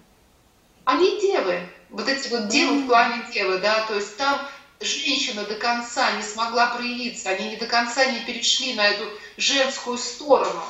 Они 0.86 1.20
девы. 1.20 1.62
Вот 1.90 2.08
эти 2.08 2.30
вот 2.30 2.48
девы 2.48 2.78
mm. 2.78 2.84
в 2.84 2.88
плане 2.88 3.24
девы, 3.34 3.60
да, 3.60 3.86
то 3.86 3.96
есть 3.96 4.16
там 4.18 4.40
женщина 4.80 5.44
до 5.44 5.56
конца 5.56 6.12
не 6.12 6.24
смогла 6.24 6.68
проявиться, 6.76 7.30
они 7.30 7.50
не 7.50 7.56
до 7.58 7.66
конца 7.66 8.06
не 8.06 8.22
перешли 8.22 8.74
на 8.76 8.88
эту 8.88 9.04
женскую 9.38 9.98
сторону. 9.98 10.62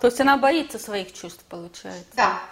То 0.00 0.06
есть 0.06 0.20
она 0.20 0.36
боится 0.36 0.78
своих 0.78 1.12
чувств, 1.12 1.44
получается? 1.48 2.04
Да, 2.14 2.42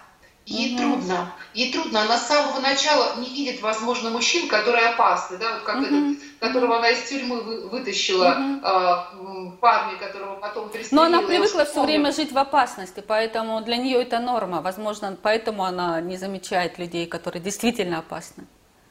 Ей 0.50 0.75
угу. 0.75 0.83
трудно. 0.83 1.33
Ей 1.54 1.73
трудно. 1.73 2.02
Она 2.02 2.19
с 2.19 2.26
самого 2.26 2.59
начала 2.59 3.14
не 3.21 3.30
видит, 3.30 3.62
возможно, 3.62 4.11
мужчин, 4.11 4.49
которые 4.49 4.88
опасны, 4.88 5.38
да, 5.38 5.54
вот 5.54 5.62
как 5.62 5.76
угу. 5.76 5.85
этот, 5.85 6.19
которого 6.40 6.78
она 6.78 6.90
из 6.90 7.09
тюрьмы 7.09 7.69
вытащила, 7.69 8.33
угу. 8.33 8.66
э, 8.66 9.50
парня, 9.61 9.97
которого 9.97 10.35
потом 10.40 10.69
пристрелила. 10.69 11.09
Но 11.09 11.19
она 11.19 11.26
привыкла 11.26 11.64
все 11.64 11.85
время 11.85 12.11
жить 12.11 12.33
в 12.33 12.38
опасности, 12.38 13.00
поэтому 13.07 13.61
для 13.61 13.76
нее 13.76 14.02
это 14.02 14.19
норма. 14.19 14.61
Возможно, 14.61 15.16
поэтому 15.23 15.64
она 15.64 16.00
не 16.00 16.16
замечает 16.16 16.78
людей, 16.78 17.07
которые 17.07 17.40
действительно 17.40 17.99
опасны. 17.99 18.45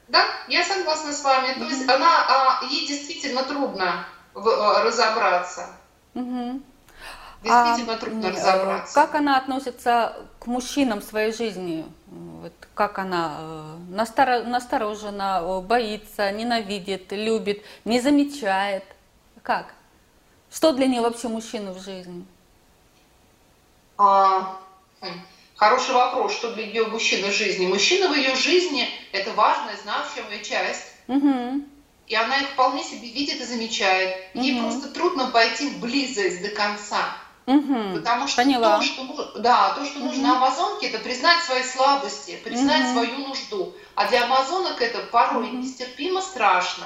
Да, 0.08 0.24
я 0.48 0.64
согласна 0.64 1.12
с 1.12 1.22
вами. 1.22 1.60
То 1.60 1.66
есть 1.66 1.90
она, 1.90 2.62
а, 2.62 2.66
ей 2.70 2.88
действительно 2.88 3.44
трудно 3.44 4.06
в, 4.34 4.48
а, 4.48 4.82
разобраться. 4.82 5.68
Угу. 6.14 6.62
Действительно 7.42 7.94
а, 7.94 7.98
трудно 7.98 8.32
разобраться. 8.32 8.94
Как 8.94 9.16
она 9.16 9.38
относится 9.38 10.28
к 10.40 10.48
мужчинам 10.48 11.00
в 11.00 11.06
своей 11.06 11.32
жизни? 11.32 11.86
Вот 12.08 12.52
как 12.74 13.00
она 13.00 13.38
э, 13.40 14.44
насторожена, 14.46 15.62
боится, 15.62 16.32
ненавидит, 16.32 17.12
любит, 17.12 17.64
не 17.86 18.02
замечает? 18.02 18.84
Как? 19.42 19.74
Что 20.52 20.74
для 20.74 20.88
нее 20.88 21.02
вообще 21.02 21.30
мужчина 21.30 21.72
в 21.72 21.82
жизни? 21.82 22.26
А, 23.98 24.58
хм, 25.02 25.22
хороший 25.56 25.94
вопрос, 25.94 26.34
что 26.34 26.54
для 26.54 26.68
нее 26.68 26.88
мужчина 26.88 27.28
в 27.28 27.34
жизни. 27.34 27.68
Мужчина 27.68 28.10
в 28.10 28.16
ее 28.16 28.36
жизни– 28.36 28.90
это 29.12 29.32
важная, 29.34 29.78
значимая 29.78 30.44
часть. 30.44 30.94
Угу. 31.08 31.64
И 32.08 32.16
она 32.16 32.40
их 32.40 32.50
вполне 32.50 32.84
себе 32.84 33.08
видит 33.10 33.40
и 33.40 33.46
замечает. 33.46 34.16
Ей 34.34 34.56
угу. 34.56 34.64
просто 34.64 34.90
трудно 34.90 35.28
пойти 35.28 35.70
в 35.70 35.80
близость 35.80 36.42
до 36.42 36.50
конца. 36.50 37.16
Угу, 37.50 37.96
Потому 37.96 38.28
что 38.28 38.44
поняла. 38.44 38.78
то, 38.78 38.84
что, 38.84 39.40
да, 39.40 39.74
то, 39.74 39.84
что 39.84 40.00
угу. 40.00 40.10
нужно 40.10 40.38
Амазонке, 40.38 40.90
это 40.90 41.00
признать 41.00 41.44
свои 41.44 41.64
слабости, 41.64 42.40
признать 42.44 42.86
угу. 42.86 42.92
свою 42.92 43.28
нужду. 43.28 43.74
А 43.96 44.08
для 44.08 44.26
Амазонок 44.26 44.80
это 44.80 45.00
порой 45.12 45.48
угу. 45.48 45.58
нестерпимо 45.58 46.22
страшно. 46.22 46.86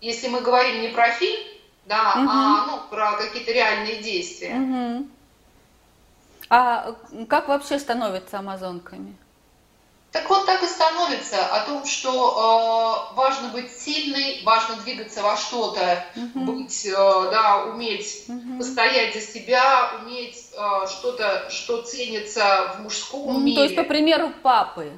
Если 0.00 0.28
мы 0.28 0.40
говорим 0.40 0.80
не 0.80 0.88
про 0.88 1.10
фильм, 1.10 1.40
да, 1.84 2.14
угу. 2.16 2.26
а 2.30 2.66
ну, 2.66 2.80
про 2.88 3.18
какие-то 3.18 3.52
реальные 3.52 4.02
действия. 4.02 4.54
Угу. 4.56 5.08
А 6.48 6.94
как 7.28 7.48
вообще 7.48 7.78
становятся 7.78 8.38
амазонками? 8.38 9.14
Так 10.10 10.28
вот 10.30 10.46
так 10.46 10.62
и 10.62 10.66
становится 10.66 11.44
о 11.46 11.66
том, 11.66 11.84
что 11.84 13.10
э, 13.12 13.14
важно 13.14 13.48
быть 13.48 13.70
сильной, 13.70 14.42
важно 14.42 14.76
двигаться 14.76 15.22
во 15.22 15.36
что-то, 15.36 16.02
угу. 16.16 16.52
быть, 16.52 16.86
э, 16.86 16.92
да, 16.92 17.64
уметь 17.66 18.24
угу. 18.26 18.58
постоять 18.58 19.12
за 19.12 19.20
себя, 19.20 19.90
уметь 20.00 20.50
э, 20.56 20.86
что-то, 20.88 21.50
что 21.50 21.82
ценится 21.82 22.74
в 22.74 22.82
мужском 22.84 23.34
ну, 23.34 23.40
мире. 23.40 23.56
То 23.56 23.62
есть, 23.64 23.76
по 23.76 23.84
примеру 23.84 24.32
папы. 24.42 24.90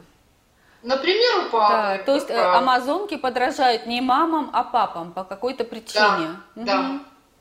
Например, 0.85 1.47
у 1.47 1.51
папы. 1.51 1.75
Да, 1.75 1.99
то 2.05 2.15
есть 2.15 2.31
э, 2.31 2.35
правда. 2.35 2.59
амазонки 2.59 3.17
подражают 3.17 3.87
не 3.87 4.01
мамам, 4.01 4.51
а 4.53 4.63
папам 4.63 5.13
по 5.13 5.25
какой-то 5.25 5.65
причине. 5.65 5.97
Да, 5.99 6.37
угу. 6.55 6.65
да. 6.65 7.01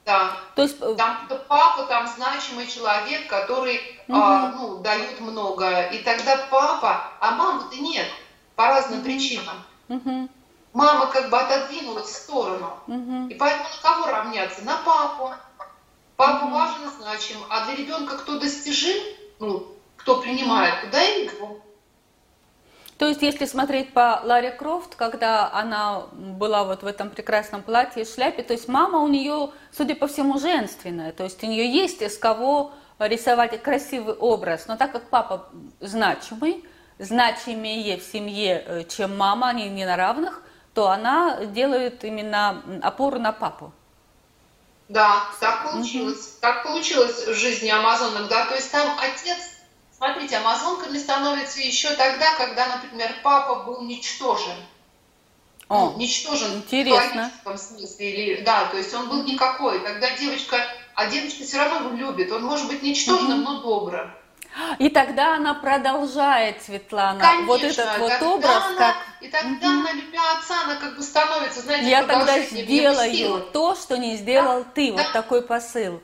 Да. 0.10 0.32
То 0.56 0.64
есть 0.64 0.78
э, 0.82 0.96
там 0.96 1.20
папа 1.48 1.84
там 1.84 2.08
значимый 2.08 2.66
человек, 2.66 3.28
который 3.30 3.80
угу. 4.08 4.18
а, 4.18 4.52
ну, 4.58 4.78
дает 4.80 5.22
много. 5.22 5.84
И 5.90 6.00
тогда 6.00 6.48
папа, 6.50 7.04
а 7.20 7.32
мамы-то 7.36 7.76
нет 7.80 8.08
по 8.56 8.66
разным 8.70 9.00
угу. 9.00 9.06
причинам. 9.06 9.56
Угу. 9.88 10.30
Мама 10.74 11.06
как 11.08 11.30
бы 11.30 11.38
отодвинулась 11.38 12.08
в 12.08 12.16
сторону. 12.16 12.80
Угу. 12.88 13.28
И 13.28 13.36
поэтому 13.36 13.70
на 13.70 13.82
кого 13.84 14.08
равняться? 14.08 14.66
На 14.66 14.78
папу. 14.78 15.32
Папа 16.16 16.46
угу. 16.46 16.56
важен 16.56 16.88
и 16.88 17.02
значим. 17.04 17.38
А 17.48 17.66
для 17.66 17.76
ребенка 17.76 18.18
кто 18.18 18.40
достижим, 18.40 18.98
ну, 19.38 19.68
кто 19.96 20.22
принимает, 20.22 20.82
туда 20.82 21.04
и 21.04 21.26
его. 21.26 21.60
То 23.00 23.08
есть, 23.08 23.22
если 23.22 23.46
смотреть 23.46 23.94
по 23.94 24.20
Ларе 24.26 24.52
Крофт, 24.52 24.96
когда 24.96 25.50
она 25.54 26.02
была 26.12 26.66
вот 26.66 26.84
в 26.84 26.86
этом 26.86 27.10
прекрасном 27.10 27.64
платье 27.64 28.04
и 28.04 28.06
шляпе, 28.06 28.44
то 28.44 28.52
есть 28.52 28.68
мама 28.68 29.00
у 29.00 29.08
нее, 29.08 29.52
судя 29.72 29.96
по 29.96 30.08
всему, 30.08 30.38
женственная, 30.38 31.14
то 31.14 31.24
есть 31.24 31.42
у 31.42 31.48
нее 31.48 31.72
есть 31.72 32.02
из 32.02 32.18
кого 32.18 32.74
рисовать 33.00 33.64
красивый 33.64 34.16
образ, 34.16 34.68
но 34.68 34.76
так 34.76 34.92
как 34.92 35.04
папа 35.04 35.48
значимый, 35.80 36.66
значимее 36.98 37.98
в 37.98 38.04
семье, 38.04 38.66
э, 38.68 38.84
чем 38.84 39.18
мама, 39.18 39.48
они 39.48 39.70
не 39.70 39.86
на 39.86 39.96
равных, 39.96 40.44
то 40.74 40.90
она 40.90 41.46
делает 41.46 42.04
именно 42.04 42.62
опору 42.84 43.18
на 43.18 43.32
папу. 43.32 43.72
Да, 44.90 45.24
так 45.40 45.72
получилось. 45.72 46.18
Угу. 46.18 46.42
Так 46.42 46.64
получилось 46.64 47.28
в 47.28 47.34
жизни 47.34 47.70
Амазонок, 47.70 48.28
да, 48.28 48.46
то 48.48 48.56
есть 48.56 48.70
там 48.74 48.90
отец 49.00 49.59
Смотрите, 50.00 50.38
амазонками 50.38 50.98
становятся 50.98 51.60
еще 51.60 51.90
тогда, 51.96 52.34
когда, 52.36 52.78
например, 52.78 53.14
папа 53.22 53.66
был 53.66 53.82
ничтожен. 53.82 54.56
О, 55.68 55.92
ну, 55.92 55.98
ничтожен 55.98 56.56
интересно. 56.56 57.30
в 57.44 57.58
смысле. 57.58 58.10
Или, 58.10 58.42
да, 58.42 58.68
то 58.68 58.78
есть 58.78 58.94
он 58.94 59.10
был 59.10 59.24
никакой. 59.24 59.80
Тогда 59.82 60.16
девочка, 60.16 60.58
а 60.96 61.08
девочка 61.08 61.44
все 61.44 61.58
равно 61.58 61.90
его 61.90 61.98
любит. 61.98 62.32
Он 62.32 62.44
может 62.44 62.68
быть 62.68 62.82
ничтожным, 62.82 63.44
угу. 63.44 63.52
но 63.52 63.62
добрым. 63.62 64.12
И 64.80 64.90
тогда 64.90 65.36
она 65.36 65.54
продолжает, 65.54 66.64
Светлана, 66.64 67.20
Конечно, 67.20 67.46
вот 67.48 67.64
этот 67.64 67.98
вот 68.00 68.22
образ, 68.22 68.64
она, 68.68 68.78
как... 68.78 68.96
И 69.20 69.28
тогда 69.28 69.68
угу. 69.68 69.80
она, 69.82 69.92
любя 69.92 70.22
отца, 70.38 70.64
она 70.64 70.76
как 70.78 70.96
бы 70.96 71.04
становится, 71.04 71.60
знаете, 71.60 71.90
Я 71.90 72.04
тогда 72.04 72.40
сделаю 72.40 73.42
то, 73.52 73.76
что 73.76 73.98
не 73.98 74.16
сделал 74.16 74.64
да, 74.64 74.70
ты, 74.74 74.94
да. 74.94 75.04
вот 75.04 75.12
такой 75.12 75.42
посыл. 75.42 76.02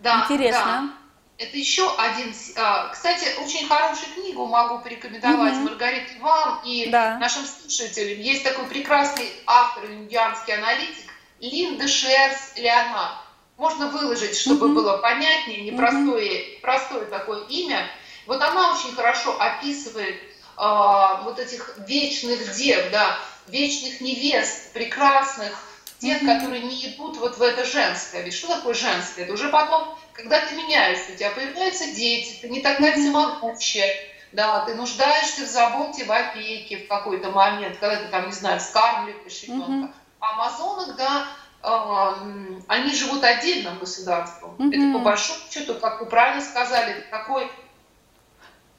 Да, 0.00 0.22
Интересно. 0.24 0.90
Да. 1.00 1.05
Это 1.38 1.56
еще 1.58 1.94
один... 1.98 2.34
А, 2.56 2.88
кстати, 2.88 3.26
очень 3.38 3.68
хорошую 3.68 4.14
книгу 4.14 4.46
могу 4.46 4.78
порекомендовать, 4.78 5.52
mm-hmm. 5.54 5.64
Маргарита, 5.64 6.12
вам 6.20 6.62
и 6.64 6.88
да. 6.88 7.18
нашим 7.18 7.44
слушателям. 7.44 8.20
Есть 8.22 8.42
такой 8.42 8.64
прекрасный 8.66 9.30
автор, 9.46 9.84
индианский 9.84 10.52
аналитик, 10.52 11.12
Линда 11.40 11.86
Шерс 11.88 12.52
Леонард. 12.56 13.18
Можно 13.58 13.88
выложить, 13.88 14.38
чтобы 14.38 14.68
mm-hmm. 14.68 14.74
было 14.74 14.96
понятнее, 14.98 15.70
непростое 15.70 16.40
mm-hmm. 16.40 16.60
простое 16.62 17.04
такое 17.04 17.44
имя. 17.48 17.86
Вот 18.26 18.40
она 18.40 18.72
очень 18.72 18.94
хорошо 18.94 19.38
описывает 19.38 20.16
э, 20.16 20.22
вот 20.56 21.38
этих 21.38 21.76
вечных 21.86 22.56
дев, 22.56 22.90
да, 22.90 23.18
вечных 23.46 24.00
невест, 24.00 24.72
прекрасных, 24.72 25.52
тех, 25.98 26.22
mm-hmm. 26.22 26.38
которые 26.38 26.62
не 26.62 26.86
идут 26.86 27.18
вот 27.18 27.36
в 27.36 27.42
это 27.42 27.64
женское. 27.64 28.22
Ведь 28.22 28.34
что 28.34 28.48
такое 28.48 28.74
женское? 28.74 29.24
Это 29.24 29.34
уже 29.34 29.50
потом 29.50 29.98
когда 30.16 30.40
ты 30.40 30.56
меняешься, 30.56 31.12
у 31.12 31.16
тебя 31.16 31.30
появляются 31.30 31.92
дети, 31.94 32.38
ты 32.40 32.48
не 32.48 32.60
такая 32.60 32.92
всемогущая, 32.92 33.94
да, 34.32 34.64
ты 34.64 34.74
нуждаешься 34.74 35.44
в 35.44 35.48
заботе, 35.48 36.04
в 36.04 36.10
опеке 36.10 36.78
в 36.78 36.88
какой-то 36.88 37.30
момент, 37.30 37.76
когда 37.78 37.96
ты 37.96 38.08
там, 38.08 38.26
не 38.26 38.32
знаю, 38.32 38.60
скармливаешь 38.60 39.42
ребенка. 39.44 39.70
Mm-hmm. 39.70 39.92
А 40.20 40.34
амазонок, 40.34 40.96
да, 40.96 41.26
э, 41.62 42.60
они 42.66 42.92
живут 42.92 43.22
отдельным 43.22 43.78
государством. 43.78 44.56
Mm-hmm. 44.58 44.74
Это 44.74 44.98
по 44.98 45.04
большому 45.04 45.40
счету, 45.50 45.74
как 45.74 46.00
вы 46.00 46.06
правильно 46.06 46.42
сказали, 46.42 47.04
такой 47.10 47.50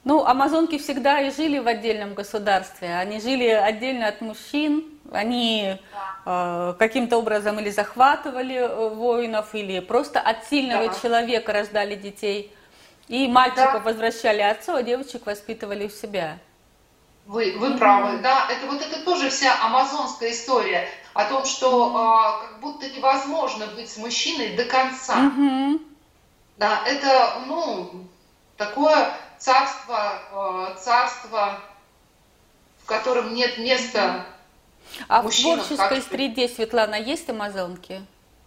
ну, 0.04 0.24
амазонки 0.24 0.78
всегда 0.78 1.20
и 1.20 1.30
жили 1.30 1.58
в 1.58 1.66
отдельном 1.66 2.14
государстве. 2.14 2.94
Они 2.96 3.20
жили 3.20 3.48
отдельно 3.48 4.06
от 4.08 4.22
мужчин, 4.22 4.97
они 5.12 5.78
э, 6.24 6.74
каким-то 6.78 7.18
образом 7.18 7.58
или 7.58 7.70
захватывали 7.70 8.56
э, 8.56 8.88
воинов, 8.90 9.54
или 9.54 9.80
просто 9.80 10.20
от 10.20 10.46
сильного 10.46 10.88
да. 10.88 10.94
человека 11.00 11.52
рождали 11.52 11.94
детей. 11.94 12.54
И 13.08 13.26
мальчиков 13.26 13.72
да. 13.72 13.78
возвращали 13.80 14.42
отцу, 14.42 14.74
а 14.74 14.82
девочек 14.82 15.26
воспитывали 15.26 15.86
у 15.86 15.90
себя. 15.90 16.38
Вы, 17.26 17.56
вы 17.58 17.68
mm-hmm. 17.68 17.78
правы, 17.78 18.18
да, 18.18 18.46
это 18.50 18.66
вот 18.66 18.80
это 18.80 19.02
тоже 19.02 19.28
вся 19.30 19.54
амазонская 19.62 20.30
история 20.30 20.88
о 21.14 21.24
том, 21.24 21.44
что 21.44 21.68
mm-hmm. 21.68 22.44
э, 22.44 22.48
как 22.48 22.60
будто 22.60 22.88
невозможно 22.88 23.66
быть 23.68 23.90
с 23.90 23.96
мужчиной 23.96 24.56
до 24.56 24.64
конца. 24.64 25.14
Mm-hmm. 25.14 25.80
Да, 26.58 26.80
это, 26.86 27.42
ну, 27.46 27.90
такое 28.56 29.12
царство, 29.38 30.18
э, 30.32 30.76
царство, 30.80 31.60
в 32.82 32.86
котором 32.86 33.34
нет 33.34 33.58
места 33.58 34.26
а 35.08 35.22
в 35.22 35.30
творческой 35.30 36.02
среде, 36.02 36.48
Светлана, 36.48 36.96
есть 36.96 37.28
амазонки? 37.28 38.02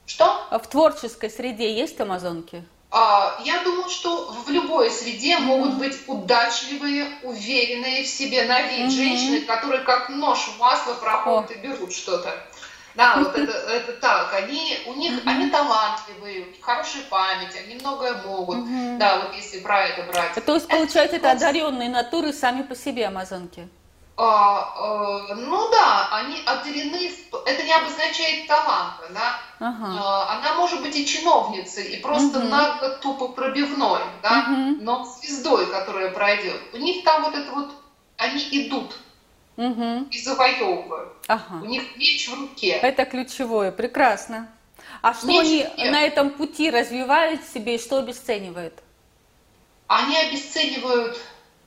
Что? 0.05 0.45
А 0.49 0.59
в 0.59 0.67
творческой 0.67 1.29
среде 1.29 1.73
есть 1.73 1.99
амазонки? 1.99 2.63
А, 2.93 3.39
я 3.45 3.63
думаю, 3.63 3.89
что 3.89 4.33
в 4.45 4.49
любой 4.49 4.91
среде 4.91 5.37
могут 5.37 5.75
быть 5.75 5.97
удачливые, 6.07 7.07
уверенные 7.23 8.03
в 8.03 8.07
себе 8.07 8.43
на 8.43 8.61
вид 8.63 8.87
mm-hmm. 8.87 8.89
женщины, 8.89 9.41
которые 9.41 9.83
как 9.83 10.09
нож 10.09 10.39
в 10.39 10.59
масло 10.59 10.95
проходят 10.95 11.51
О. 11.51 11.53
и 11.53 11.57
берут 11.57 11.93
что-то. 11.93 12.35
Да, 12.95 13.15
вот 13.15 13.33
это, 13.37 13.53
это 13.53 13.93
так. 13.93 14.33
Они, 14.33 14.77
у 14.87 14.93
них, 14.95 15.13
mm-hmm. 15.13 15.21
они 15.25 15.49
талантливые, 15.49 16.41
у 16.41 16.47
них 16.47 16.57
хорошая 16.59 17.03
память, 17.09 17.55
они 17.55 17.75
многое 17.75 18.21
могут. 18.23 18.57
Mm-hmm. 18.57 18.97
Да, 18.97 19.21
вот 19.21 19.35
если 19.37 19.61
про 19.61 19.85
это 19.85 20.03
брать. 20.11 20.45
То 20.45 20.53
есть, 20.53 20.67
получается, 20.67 21.15
это, 21.15 21.29
это 21.29 21.31
одаренные 21.31 21.87
натуры 21.87 22.33
сами 22.33 22.63
по 22.63 22.75
себе 22.75 23.07
амазонки? 23.07 23.69
А, 24.23 24.73
а, 24.75 25.33
ну 25.33 25.71
да, 25.71 26.09
они 26.11 26.43
одарены, 26.45 27.11
это 27.43 27.63
не 27.63 27.73
обозначает 27.73 28.45
таланта, 28.45 29.09
да, 29.09 29.39
ага. 29.59 29.99
а, 29.99 30.37
она 30.37 30.53
может 30.53 30.83
быть 30.83 30.95
и 30.95 31.07
чиновницей, 31.07 31.85
и 31.85 32.01
просто 32.01 32.37
угу. 32.37 32.47
нагло 32.47 32.89
тупо 32.97 33.29
пробивной, 33.29 34.01
да, 34.21 34.45
угу. 34.47 34.77
но 34.79 35.05
звездой, 35.05 35.71
которая 35.71 36.11
пройдет. 36.11 36.61
У 36.71 36.77
них 36.77 37.03
там 37.03 37.23
вот 37.23 37.33
это 37.33 37.51
вот, 37.51 37.71
они 38.17 38.47
идут 38.51 38.95
угу. 39.57 40.07
и 40.11 40.21
завоевывают. 40.21 41.13
Ага. 41.27 41.55
У 41.63 41.65
них 41.65 41.97
меч 41.97 42.29
в 42.29 42.39
руке. 42.39 42.73
Это 42.73 43.05
ключевое, 43.05 43.71
прекрасно. 43.71 44.47
А 45.01 45.15
что 45.15 45.25
меч 45.25 45.65
они 45.77 45.89
на 45.89 46.03
этом 46.03 46.29
пути 46.29 46.69
развивают 46.69 47.43
в 47.43 47.51
себе 47.51 47.73
и 47.73 47.79
что 47.79 47.97
обесценивают? 47.97 48.75
Они 49.87 50.15
обесценивают 50.15 51.19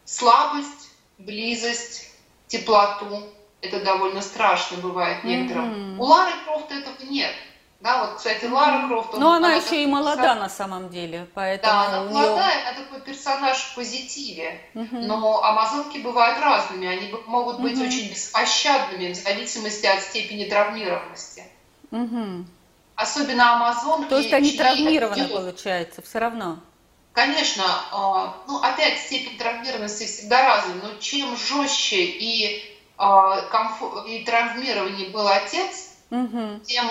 слабость, 0.04 0.92
близость, 1.18 2.13
теплоту. 2.58 3.24
Это 3.60 3.80
довольно 3.82 4.20
страшно 4.20 4.76
бывает 4.78 5.24
некоторым. 5.24 5.72
Mm-hmm. 5.72 5.98
У 5.98 6.04
Лары 6.04 6.32
Крофт 6.44 6.70
этого 6.70 6.94
нет. 7.08 7.32
Да, 7.80 8.04
вот, 8.04 8.16
кстати, 8.16 8.46
Лара 8.46 8.88
Крофт... 8.88 9.12
Но 9.14 9.32
она, 9.32 9.48
она 9.48 9.52
еще 9.56 9.82
и 9.82 9.86
молода 9.86 10.16
персонаж... 10.16 10.38
на 10.38 10.48
самом 10.48 10.88
деле, 10.88 11.28
поэтому... 11.34 11.72
Да, 11.72 11.86
она 11.86 12.02
молодая, 12.04 12.56
нее... 12.56 12.68
она 12.68 12.78
такой 12.78 13.00
персонаж 13.00 13.58
в 13.58 13.74
позитиве. 13.74 14.60
Угу. 14.74 14.96
Но 14.96 15.44
амазонки 15.44 15.98
бывают 15.98 16.40
разными, 16.40 16.86
они 16.86 17.14
могут 17.26 17.60
быть 17.60 17.76
угу. 17.76 17.84
очень 17.84 18.10
беспощадными 18.10 19.12
в 19.12 19.16
зависимости 19.16 19.86
от 19.86 20.00
степени 20.00 20.44
травмированности. 20.44 21.44
Угу. 21.90 22.46
Особенно 22.96 23.54
амазонки... 23.56 24.08
То 24.08 24.18
есть 24.18 24.32
они 24.32 24.52
травмированы, 24.52 25.28
получается, 25.28 26.00
все 26.00 26.18
равно? 26.18 26.58
Конечно, 27.14 27.64
а, 27.92 28.42
ну 28.48 28.58
опять 28.60 28.98
степень 28.98 29.38
травмированности 29.38 30.04
всегда 30.04 30.42
разная, 30.42 30.82
но 30.82 30.98
чем 30.98 31.36
жестче 31.36 32.02
и, 32.02 32.76
а, 32.98 33.40
комфор... 33.42 34.04
и 34.04 34.24
травмированнее 34.24 35.10
был 35.10 35.28
отец, 35.28 35.90
угу. 36.10 36.58
тем, 36.66 36.90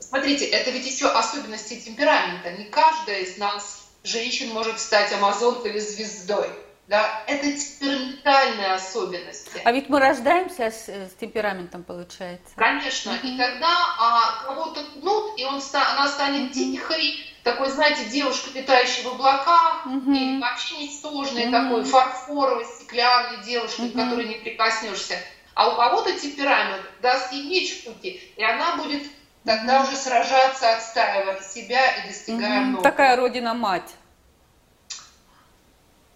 смотрите, 0.00 0.46
это 0.46 0.72
ведь 0.72 0.86
еще 0.86 1.06
особенности 1.06 1.78
темперамента. 1.78 2.50
Не 2.50 2.64
каждая 2.64 3.20
из 3.20 3.38
нас, 3.38 3.86
женщин, 4.02 4.52
может 4.52 4.80
стать 4.80 5.12
амазонкой 5.12 5.70
или 5.70 5.78
звездой. 5.78 6.50
Да, 6.90 7.22
это 7.28 7.52
темпераментальные 7.52 8.72
особенности. 8.72 9.62
А 9.64 9.70
ведь 9.70 9.88
мы 9.88 10.00
рождаемся 10.00 10.72
с, 10.72 10.88
с 10.88 11.14
темпераментом, 11.20 11.84
получается. 11.84 12.52
Конечно, 12.56 13.10
mm-hmm. 13.10 13.34
и 13.34 13.38
когда 13.38 13.68
а, 14.00 14.42
кого-то 14.44 14.80
пнут, 14.96 15.38
и 15.38 15.44
он, 15.44 15.62
она 15.72 16.08
станет 16.08 16.50
mm-hmm. 16.50 16.52
тихой, 16.52 17.14
такой, 17.44 17.70
знаете, 17.70 18.06
девушка, 18.06 18.50
питающая 18.50 19.04
в 19.04 19.14
облаках, 19.14 19.86
mm-hmm. 19.86 20.16
или 20.16 20.40
вообще 20.40 20.78
ничтожной 20.78 21.44
mm-hmm. 21.44 21.50
такой 21.52 21.84
фарфоровой, 21.84 22.64
стеклянной 22.64 23.44
девушкой, 23.44 23.86
mm-hmm. 23.86 23.92
к 23.92 24.04
которой 24.04 24.26
не 24.26 24.34
прикоснешься. 24.34 25.16
А 25.54 25.68
у 25.72 25.76
кого-то 25.76 26.12
темперамент 26.18 26.82
даст 27.00 27.30
ей 27.30 27.48
меч 27.48 27.84
в 27.84 27.86
руки, 27.86 28.20
и 28.36 28.42
она 28.42 28.74
будет 28.78 29.04
тогда 29.44 29.84
уже 29.84 29.94
сражаться, 29.94 30.74
отстаивая 30.74 31.40
себя 31.40 31.98
и 31.98 32.08
достигая 32.08 32.62
mm-hmm. 32.62 32.64
многого. 32.64 32.82
Такая 32.82 33.14
родина-мать. 33.14 33.94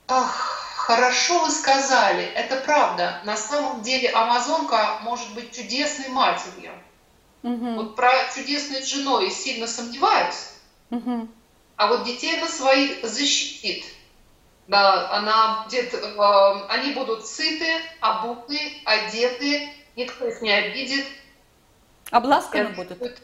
Ах, 0.07 0.54
хорошо 0.85 1.45
вы 1.45 1.51
сказали, 1.51 2.25
это 2.25 2.57
правда. 2.57 3.23
На 3.25 3.39
самом 3.39 3.81
деле 3.81 4.11
Амазонка 4.11 4.99
может 5.01 5.33
быть 5.35 5.57
чудесной 5.57 6.09
матерью. 6.09 6.73
Угу. 7.43 7.75
Вот 7.75 7.97
про 7.97 8.11
чудесной 8.35 8.83
женой 8.83 9.31
сильно 9.31 9.67
сомневаюсь. 9.67 10.51
Угу. 10.91 11.29
А 11.77 11.87
вот 11.87 12.05
детей 12.05 12.39
она 12.39 12.49
своих 12.49 13.03
защитит. 13.03 13.87
Да, 14.69 15.11
она 15.11 15.65
где-то, 15.67 15.97
э, 15.97 16.67
они 16.69 16.93
будут 16.93 17.27
сыты, 17.27 17.81
обуты, 18.01 18.59
одеты, 18.85 19.71
никто 19.97 20.27
их 20.29 20.43
не 20.43 20.53
обидит. 20.53 21.07
Обласканы 22.11 22.71
будут. 22.71 23.23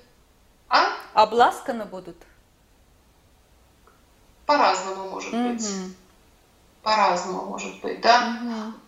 А? 0.70 0.92
Обласканы 1.12 1.84
будут. 1.84 2.16
По-разному 4.46 5.10
может 5.10 5.32
угу. 5.34 5.48
быть 5.50 5.66
по-разному 6.82 7.42
может 7.44 7.80
быть, 7.80 8.00
да. 8.00 8.36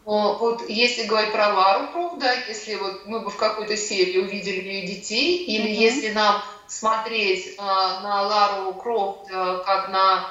Угу. 0.04 0.38
Вот 0.38 0.68
если 0.68 1.06
говорить 1.06 1.32
про 1.32 1.52
Лару 1.52 1.88
Крофт, 1.92 2.18
да, 2.18 2.32
если 2.32 2.76
вот 2.76 3.06
мы 3.06 3.20
бы 3.20 3.30
в 3.30 3.36
какой-то 3.36 3.76
серии 3.76 4.18
увидели 4.18 4.60
ее 4.60 4.86
детей, 4.86 5.44
или 5.44 5.72
угу. 5.72 5.80
если 5.80 6.12
нам 6.12 6.42
смотреть 6.66 7.56
э, 7.58 7.62
на 7.62 8.22
Лару 8.22 8.72
Крофт 8.74 9.30
э, 9.30 9.62
как 9.66 9.90
на 9.90 10.26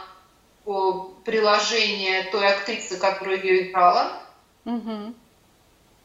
э, 0.65 0.71
приложение 1.23 2.23
той 2.31 2.47
актрисы, 2.47 2.97
которая 2.97 3.37
ее 3.37 3.69
играла, 3.69 4.11
угу. 4.65 5.13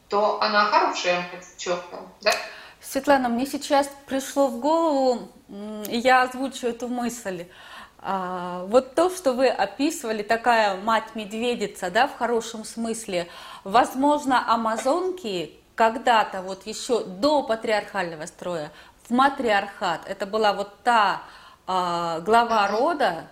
то 0.09 0.41
она 0.43 0.67
хорошая 0.67 1.29
девчонка, 1.33 2.01
да? 2.21 2.33
Светлана, 2.81 3.29
мне 3.29 3.47
сейчас 3.47 3.91
пришло 4.07 4.49
в 4.49 4.61
голову, 4.61 5.29
я 5.89 6.23
озвучу 6.23 6.69
эту 6.69 6.89
мысль. 6.89 7.47
А, 8.09 8.65
вот 8.69 8.95
то, 8.95 9.11
что 9.11 9.33
вы 9.33 9.49
описывали, 9.49 10.23
такая 10.23 10.77
мать-медведица, 10.77 11.91
да, 11.91 12.07
в 12.07 12.17
хорошем 12.17 12.65
смысле, 12.65 13.27
возможно, 13.65 14.49
амазонки 14.49 15.59
когда-то, 15.75 16.43
вот 16.43 16.69
еще 16.69 17.03
до 17.03 17.43
патриархального 17.43 18.27
строя, 18.27 18.71
в 19.03 19.11
матриархат, 19.11 20.03
это 20.07 20.25
была 20.25 20.53
вот 20.53 20.85
та 20.85 21.23
а, 21.67 22.21
глава 22.21 22.69
рода, 22.69 23.27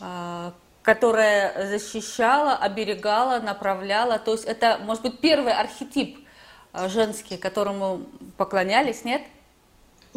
а, 0.00 0.52
которая 0.82 1.68
защищала, 1.68 2.56
оберегала, 2.56 3.38
направляла, 3.38 4.18
то 4.18 4.32
есть 4.32 4.46
это, 4.46 4.78
может 4.82 5.04
быть, 5.04 5.20
первый 5.20 5.52
архетип 5.52 6.26
а, 6.72 6.88
женский, 6.88 7.36
которому 7.36 8.00
поклонялись, 8.36 9.04
нет? 9.04 9.22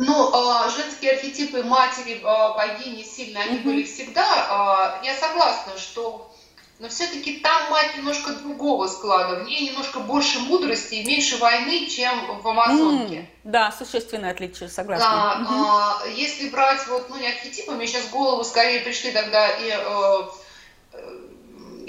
Ну, 0.02 0.34
а, 0.34 0.70
женские 0.70 1.12
архетипы 1.12 1.62
матери, 1.62 2.22
а, 2.24 2.54
богини 2.54 3.04
сильно, 3.04 3.42
они 3.42 3.58
mm-hmm. 3.58 3.64
были 3.64 3.84
всегда. 3.84 4.48
А, 4.50 5.02
я 5.04 5.14
согласна, 5.14 5.78
что 5.78 6.32
но 6.80 6.88
все-таки 6.88 7.40
там 7.40 7.70
мать 7.70 7.98
немножко 7.98 8.32
другого 8.32 8.88
склада, 8.88 9.44
в 9.44 9.46
ней 9.46 9.68
немножко 9.68 10.00
больше 10.00 10.40
мудрости 10.40 10.96
и 10.96 11.06
меньше 11.06 11.36
войны, 11.36 11.88
чем 11.88 12.40
в 12.42 12.48
Амазонке. 12.48 13.16
Mm, 13.16 13.26
да, 13.44 13.74
существенное 13.74 14.32
отличие, 14.32 14.70
согласна. 14.70 15.06
Да, 15.06 15.46
а, 15.50 16.08
если 16.08 16.48
брать 16.48 16.88
вот, 16.88 17.10
ну 17.10 17.18
не 17.18 17.28
архетипы, 17.28 17.74
мне 17.74 17.86
сейчас 17.86 18.04
в 18.04 18.12
голову 18.12 18.46
скорее 18.46 18.80
пришли 18.80 19.12
тогда 19.12 19.50
и 19.50 19.70
э, 19.70 20.24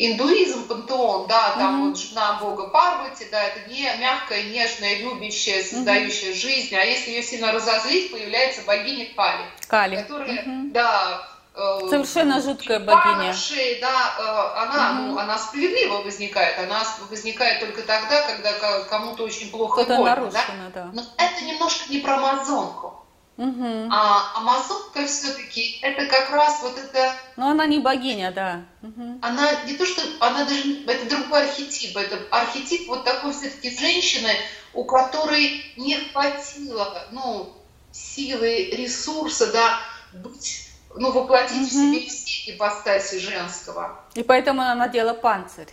индуизм, 0.00 0.66
пантеон, 0.66 1.26
да, 1.28 1.54
там 1.56 1.82
mm-hmm. 1.82 1.88
вот 1.88 1.98
жена 1.98 2.38
бога 2.40 2.68
Парвати, 2.68 3.26
да, 3.30 3.42
это 3.44 3.68
не 3.68 3.82
мягкая, 3.98 4.44
нежная, 4.44 4.98
любящая, 5.00 5.62
создающая 5.62 6.30
mm-hmm. 6.30 6.34
жизнь, 6.34 6.74
а 6.74 6.82
если 6.82 7.10
ее 7.10 7.22
сильно 7.22 7.52
разозлить, 7.52 8.10
появляется 8.10 8.62
богиня 8.62 9.06
Кали. 9.14 9.44
Кали. 9.68 9.96
Которая, 9.96 10.42
mm-hmm. 10.42 10.70
да, 10.72 11.28
э, 11.54 11.88
Совершенно 11.90 12.40
жуткая 12.40 12.80
богиня. 12.80 13.34
Шеи, 13.34 13.78
да, 13.80 14.14
э, 14.18 14.62
она, 14.62 14.90
угу. 14.90 15.12
ну, 15.12 15.18
она 15.18 15.36
справедливо 15.36 15.98
возникает. 15.98 16.58
Она 16.58 16.82
возникает 17.10 17.60
только 17.60 17.82
тогда, 17.82 18.22
когда 18.22 18.82
кому-то 18.84 19.24
очень 19.24 19.50
плохо 19.50 19.84
больно. 19.84 20.04
Нарушено, 20.04 20.70
да? 20.74 20.82
да. 20.84 20.90
Но 20.94 21.02
это 21.18 21.44
немножко 21.44 21.92
не 21.92 21.98
про 21.98 22.16
Амазонку. 22.16 22.99
Угу. 23.40 23.88
А 23.90 24.37
Амазонка 24.37 25.07
все-таки 25.07 25.79
это 25.81 26.05
как 26.05 26.29
раз 26.29 26.61
вот 26.61 26.76
это. 26.76 27.14
Но 27.37 27.48
она 27.48 27.64
не 27.64 27.79
богиня, 27.79 28.33
да. 28.33 28.61
Угу. 28.83 29.20
Она 29.22 29.62
не 29.64 29.79
то, 29.79 29.87
что 29.87 30.03
она 30.20 30.44
даже 30.44 30.85
это 30.85 31.09
другой 31.09 31.44
архетип. 31.44 31.96
Это 31.96 32.18
архетип 32.31 32.87
вот 32.87 33.05
такой 33.05 33.33
все-таки 33.33 33.74
женщины, 33.74 34.31
у 34.74 34.85
которой 34.85 35.64
не 35.79 35.96
хватило 35.96 37.07
ну, 37.12 37.50
силы, 37.92 38.72
ресурса, 38.72 39.50
да, 39.50 39.81
быть, 40.12 40.68
ну, 40.94 41.11
воплотить 41.11 41.62
угу. 41.62 41.66
в 41.66 41.70
себе 41.70 42.07
все 42.11 42.55
ипостаси 42.55 43.20
женского. 43.20 44.05
И 44.16 44.22
поэтому 44.22 44.61
она 44.61 44.74
надела 44.74 45.14
панцирь. 45.14 45.72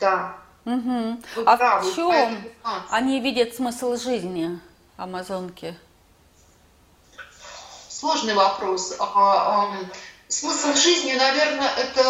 Да. 0.00 0.38
Угу. 0.64 1.20
а 1.44 1.56
правы, 1.58 1.90
в 1.90 1.94
чем 1.94 2.38
они 2.90 3.20
видят 3.20 3.54
смысл 3.54 3.94
жизни, 3.96 4.58
амазонки? 4.96 5.76
Сложный 7.98 8.34
вопрос. 8.34 8.94
А, 8.98 9.70
смысл 10.28 10.74
жизни, 10.74 11.14
наверное, 11.14 11.70
это 11.76 12.02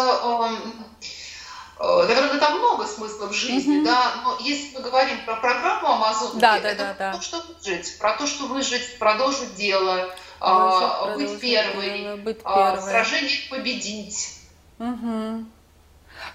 э, 1.79 2.03
Наверное, 2.07 2.39
там 2.39 2.57
много 2.57 2.85
смыслов 2.85 3.33
жизни, 3.33 3.79
mm-hmm. 3.79 3.85
да, 3.85 4.15
но 4.25 4.37
если 4.41 4.75
мы 4.75 4.81
говорим 4.81 5.23
про 5.23 5.37
программу 5.37 5.93
Амазонки, 5.93 6.41
да, 6.41 6.59
да, 6.59 6.69
это 6.69 6.77
да, 6.77 6.95
да. 6.97 7.11
про 7.11 7.17
то, 7.17 7.23
что 7.23 7.41
выжить, 7.41 7.97
про 7.99 8.13
то, 8.17 8.27
что 8.27 8.47
выжить, 8.47 8.99
продолжить 8.99 9.55
дело, 9.55 10.13
а, 10.41 11.13
выжить, 11.13 11.31
быть 11.31 11.39
первой, 11.39 12.01
дело, 12.01 12.17
быть 12.17 12.39
а, 12.43 12.71
первой. 12.73 12.89
сражение 12.89 13.39
победить. 13.49 14.39
Угу. 14.79 15.45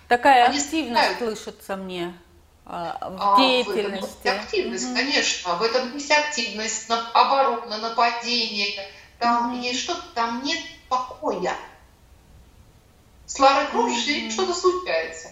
Такая 0.08 0.46
Они 0.46 0.58
активность 0.58 1.18
слышится 1.18 1.76
мне 1.76 2.14
в 2.64 3.36
деятельности. 3.36 4.08
В 4.22 4.24
этом 4.24 4.38
есть 4.38 4.44
активность, 4.44 4.86
угу. 4.86 4.94
конечно, 4.96 5.54
в 5.56 5.62
этом 5.62 5.94
есть 5.94 6.10
активность, 6.10 6.90
оборона, 7.12 7.76
нападение, 7.76 8.88
там 9.22 9.60
есть 9.60 9.80
что-то, 9.80 10.02
там 10.14 10.42
нет 10.42 10.58
покоя. 10.88 11.56
С 13.24 13.38
Ларой 13.38 13.68
Круш 13.68 13.92
mm-hmm. 13.92 14.30
что-то 14.32 14.52
случается. 14.52 15.28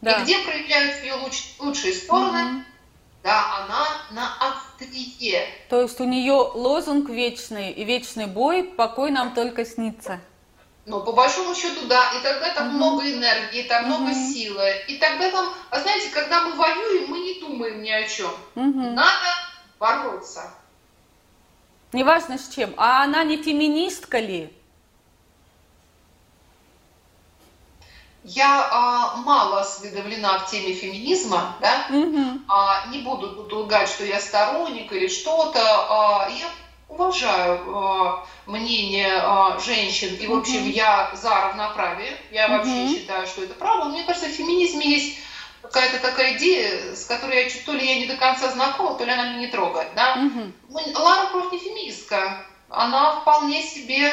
Да. 0.00 0.18
И 0.18 0.24
где 0.24 0.40
проявляются 0.40 1.02
ее 1.02 1.14
луч, 1.14 1.54
лучшие 1.60 1.94
стороны, 1.94 2.36
mm-hmm. 2.36 2.64
да, 3.22 3.58
она 3.58 3.86
на 4.10 4.36
острие. 4.40 5.46
То 5.70 5.82
есть 5.82 6.00
у 6.00 6.04
нее 6.04 6.32
лозунг 6.32 7.08
вечный, 7.10 7.70
и 7.70 7.84
вечный 7.84 8.26
бой, 8.26 8.64
покой 8.64 9.12
нам 9.12 9.34
только 9.34 9.64
снится. 9.64 10.20
Ну, 10.84 11.00
по 11.04 11.12
большому 11.12 11.54
счету, 11.54 11.86
да. 11.86 12.10
И 12.18 12.22
тогда 12.24 12.52
там 12.54 12.70
mm-hmm. 12.70 12.72
много 12.72 13.08
энергии, 13.08 13.62
там 13.62 13.84
mm-hmm. 13.84 13.98
много 13.98 14.14
силы. 14.14 14.68
И 14.88 14.96
тогда 14.96 15.30
там, 15.30 15.54
а 15.70 15.80
знаете, 15.80 16.10
когда 16.12 16.42
мы 16.42 16.56
воюем, 16.56 17.08
мы 17.08 17.20
не 17.20 17.40
думаем 17.40 17.82
ни 17.82 17.90
о 17.90 18.02
чем. 18.08 18.32
Mm-hmm. 18.56 18.90
Надо 18.90 19.28
бороться. 19.78 20.52
Неважно 21.92 22.38
с 22.38 22.48
чем. 22.48 22.72
А 22.76 23.04
она 23.04 23.22
не 23.24 23.36
феминистка 23.36 24.18
ли? 24.18 24.52
Я 28.24 28.68
а, 28.70 29.16
мало 29.16 29.60
осведомлена 29.60 30.38
в 30.38 30.50
теме 30.50 30.74
феминизма, 30.74 31.56
да? 31.60 31.86
Угу. 31.90 32.42
А, 32.48 32.86
не 32.86 32.98
буду 32.98 33.34
тут 33.34 33.52
лгать, 33.52 33.88
что 33.88 34.04
я 34.04 34.20
сторонник 34.20 34.92
или 34.92 35.08
что-то. 35.08 35.60
А, 35.60 36.28
я 36.30 36.48
уважаю 36.88 37.60
а, 37.76 38.26
мнение 38.46 39.18
а, 39.20 39.58
женщин, 39.58 40.14
и, 40.14 40.26
в 40.28 40.34
общем, 40.34 40.62
угу. 40.62 40.70
я 40.70 41.10
за 41.14 41.30
равноправие. 41.30 42.16
Я 42.30 42.46
угу. 42.46 42.54
вообще 42.54 42.88
считаю, 42.88 43.26
что 43.26 43.42
это 43.42 43.54
право. 43.54 43.86
Мне 43.88 44.04
кажется, 44.04 44.28
в 44.28 44.32
феминизме 44.32 44.88
есть 44.88 45.18
какая-то 45.62 45.98
такая 46.00 46.36
идея, 46.36 46.94
с 46.94 47.06
которой 47.06 47.44
я 47.44 47.50
то 47.64 47.72
ли 47.72 47.86
я 47.86 47.98
не 48.00 48.06
до 48.06 48.16
конца 48.16 48.50
знакома, 48.50 48.98
то 48.98 49.04
ли 49.04 49.12
она 49.12 49.30
меня 49.30 49.38
не 49.38 49.46
трогает. 49.48 49.88
Да? 49.94 50.14
Угу. 50.14 50.98
Лара 50.98 51.30
Крофт 51.30 51.52
не 51.52 51.58
феминистка. 51.58 52.44
Она 52.68 53.20
вполне 53.20 53.62
себе... 53.62 54.12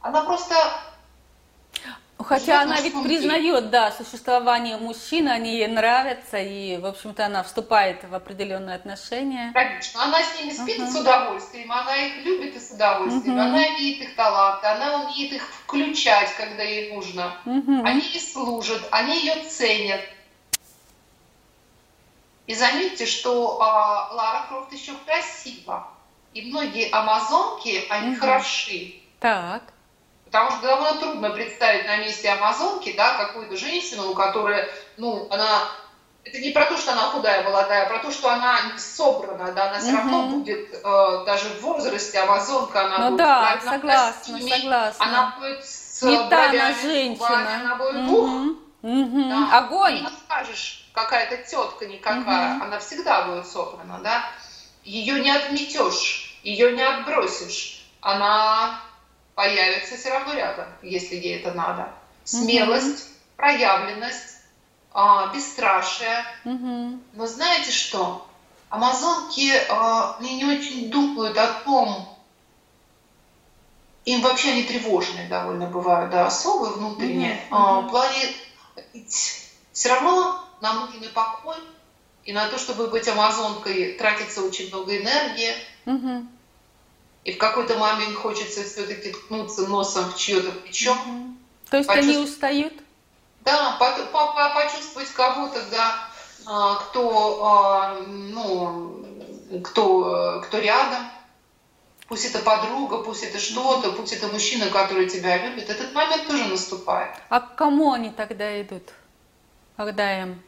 Она 0.00 0.22
просто 0.22 0.54
хотя 2.24 2.62
она 2.62 2.80
ведь 2.80 3.00
признает, 3.02 3.70
да, 3.70 3.92
существование 3.92 4.76
мужчин, 4.76 5.28
они 5.28 5.58
ей 5.58 5.66
нравятся, 5.66 6.38
и, 6.38 6.76
в 6.78 6.86
общем-то, 6.86 7.26
она 7.26 7.42
вступает 7.42 8.04
в 8.04 8.14
определенные 8.14 8.76
отношения. 8.76 9.50
Конечно, 9.52 10.04
она 10.04 10.22
с 10.22 10.38
ними 10.38 10.52
спит 10.52 10.80
uh-huh. 10.80 10.90
с 10.90 10.96
удовольствием, 10.96 11.70
она 11.70 11.96
их 11.96 12.24
любит 12.24 12.56
и 12.56 12.60
с 12.60 12.70
удовольствием, 12.72 13.36
uh-huh. 13.36 13.46
она 13.46 13.68
видит 13.76 14.08
их 14.08 14.16
таланты, 14.16 14.66
она 14.66 15.04
умеет 15.04 15.32
их 15.32 15.42
включать, 15.42 16.34
когда 16.36 16.62
ей 16.62 16.92
нужно. 16.92 17.36
Uh-huh. 17.44 17.82
Они 17.84 18.00
ей 18.00 18.20
служат, 18.20 18.82
они 18.90 19.18
ее 19.18 19.44
ценят. 19.44 20.00
И 22.46 22.54
заметьте, 22.54 23.06
что 23.06 23.60
а, 23.60 24.12
Лара 24.12 24.46
Крофт 24.48 24.72
еще 24.72 24.92
красива. 25.06 25.88
И 26.34 26.50
многие 26.50 26.90
амазонки, 26.90 27.86
они 27.88 28.12
угу. 28.16 28.20
хороши. 28.20 28.94
Так. 29.20 29.62
Потому 30.26 30.50
что 30.50 30.62
довольно 30.62 30.98
трудно 30.98 31.30
представить 31.30 31.86
на 31.86 31.96
месте 31.98 32.28
амазонки, 32.28 32.92
да, 32.96 33.16
какую-то 33.16 33.56
женщину, 33.56 34.14
которая, 34.14 34.68
ну, 34.96 35.28
она 35.30 35.68
это 36.24 36.38
не 36.38 36.50
про 36.50 36.64
то, 36.64 36.76
что 36.76 36.92
она 36.92 37.02
худая, 37.02 37.42
молодая, 37.44 37.84
а 37.84 37.88
про 37.88 37.98
то, 37.98 38.10
что 38.10 38.30
она 38.30 38.58
собрана, 38.78 39.52
да, 39.52 39.70
она 39.70 39.78
все 39.78 39.90
угу. 39.90 39.96
равно 39.96 40.26
будет, 40.28 40.68
э, 40.72 41.24
даже 41.26 41.48
в 41.50 41.60
возрасте 41.60 42.18
амазонка, 42.18 42.86
она 42.86 42.98
ну, 42.98 43.10
будет 43.10 43.18
да, 43.18 43.60
согласна, 43.62 44.12
костюме, 44.14 44.56
согласна. 44.56 45.04
она 45.04 45.36
будет 45.38 45.64
с 45.64 46.02
не 46.02 46.16
бровями, 46.16 46.30
та 46.30 46.48
она 46.48 46.72
женщина. 46.82 47.28
Губами, 47.28 47.54
она 47.54 47.74
будет 47.76 47.94
угу. 47.96 48.16
ух, 48.16 48.56
угу. 48.84 49.28
Да. 49.28 49.58
Огонь. 49.58 50.02
не 50.02 50.08
скажешь, 50.24 50.88
какая-то 50.92 51.38
тетка 51.38 51.86
никакая, 51.86 52.56
угу. 52.56 52.64
она 52.64 52.78
всегда 52.78 53.26
будет 53.26 53.46
собрана, 53.46 53.98
да. 54.02 54.24
Ее 54.84 55.20
не 55.20 55.30
отметешь, 55.30 56.38
ее 56.42 56.72
не 56.72 56.82
отбросишь, 56.82 57.86
она 58.00 58.80
появится 59.34 59.96
все 59.96 60.10
равно 60.10 60.34
рядом, 60.34 60.66
если 60.82 61.16
ей 61.16 61.40
это 61.40 61.52
надо. 61.52 61.88
Смелость, 62.24 63.04
угу. 63.04 63.14
проявленность, 63.36 64.36
а, 64.92 65.28
бесстрашие. 65.34 66.24
Угу. 66.44 67.00
Но 67.14 67.26
знаете 67.26 67.72
что? 67.72 68.26
Амазонки 68.68 69.52
а, 69.70 70.16
мне 70.20 70.34
не 70.34 70.44
очень 70.44 70.90
думают 70.90 71.38
о 71.38 71.46
том, 71.64 72.14
им 74.04 74.20
вообще 74.20 74.50
они 74.50 74.64
тревожные 74.64 75.28
довольно 75.28 75.66
бывают, 75.66 76.10
да, 76.10 76.26
особые 76.26 76.74
внутренние. 76.74 77.32
Mm-hmm. 77.32 77.48
А, 77.50 77.80
в 77.80 77.88
плане 77.88 78.34
все 79.72 79.88
равно 79.88 80.44
нам 80.60 80.86
нужен 80.86 81.02
и 81.02 81.08
покой, 81.08 81.56
и 82.24 82.32
на 82.32 82.48
то, 82.48 82.58
чтобы 82.58 82.86
быть 82.86 83.06
амазонкой, 83.08 83.94
тратится 83.94 84.42
очень 84.42 84.68
много 84.68 84.96
энергии. 84.96 85.52
Угу. 85.86 86.26
И 87.24 87.32
в 87.32 87.38
какой-то 87.38 87.78
момент 87.78 88.16
хочется 88.16 88.64
все-таки 88.64 89.12
ткнуться 89.12 89.66
носом 89.66 90.10
в 90.10 90.16
чье-то 90.16 90.50
плечо. 90.52 90.92
Угу. 90.92 91.36
То 91.70 91.76
есть 91.78 91.88
почувств... 91.88 92.14
они 92.14 92.24
устают? 92.24 92.74
Да, 93.40 93.76
по 93.78 93.90
по 94.06 94.32
по 94.32 94.54
почувствовать 94.54 95.10
кого-то, 95.10 95.62
да, 95.70 96.08
а, 96.46 96.76
кто, 96.76 97.44
а, 97.44 98.00
ну, 98.06 99.06
кто, 99.62 100.42
кто 100.46 100.58
рядом. 100.58 101.10
Пусть 102.14 102.26
это 102.26 102.38
подруга, 102.44 102.98
пусть 102.98 103.24
это 103.24 103.40
что-то, 103.40 103.90
пусть 103.90 104.12
это 104.12 104.28
мужчина, 104.28 104.66
который 104.70 105.10
тебя 105.10 105.36
любит. 105.36 105.68
Этот 105.68 105.92
момент 105.92 106.28
тоже 106.28 106.44
наступает. 106.44 107.12
А 107.28 107.40
к 107.40 107.56
кому 107.56 107.90
они 107.90 108.10
тогда 108.10 108.62
идут, 108.62 108.84
когда 109.76 110.22
им 110.22 110.40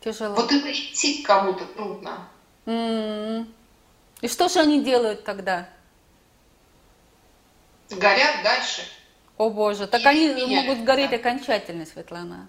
Тяжело. 0.00 0.34
Вот 0.34 0.50
это 0.50 0.72
идти 0.72 1.22
кому-то 1.22 1.64
трудно. 1.64 2.28
Mm-hmm. 2.66 3.46
И 4.22 4.26
что 4.26 4.48
же 4.48 4.58
они 4.58 4.82
делают 4.82 5.22
тогда? 5.22 5.68
Горят 7.88 8.42
дальше. 8.42 8.82
О 9.38 9.48
боже, 9.48 9.86
так 9.86 10.02
и 10.02 10.08
они 10.08 10.26
меняются. 10.26 10.48
могут 10.48 10.84
гореть 10.84 11.12
окончательно, 11.12 11.86
Светлана. 11.86 12.48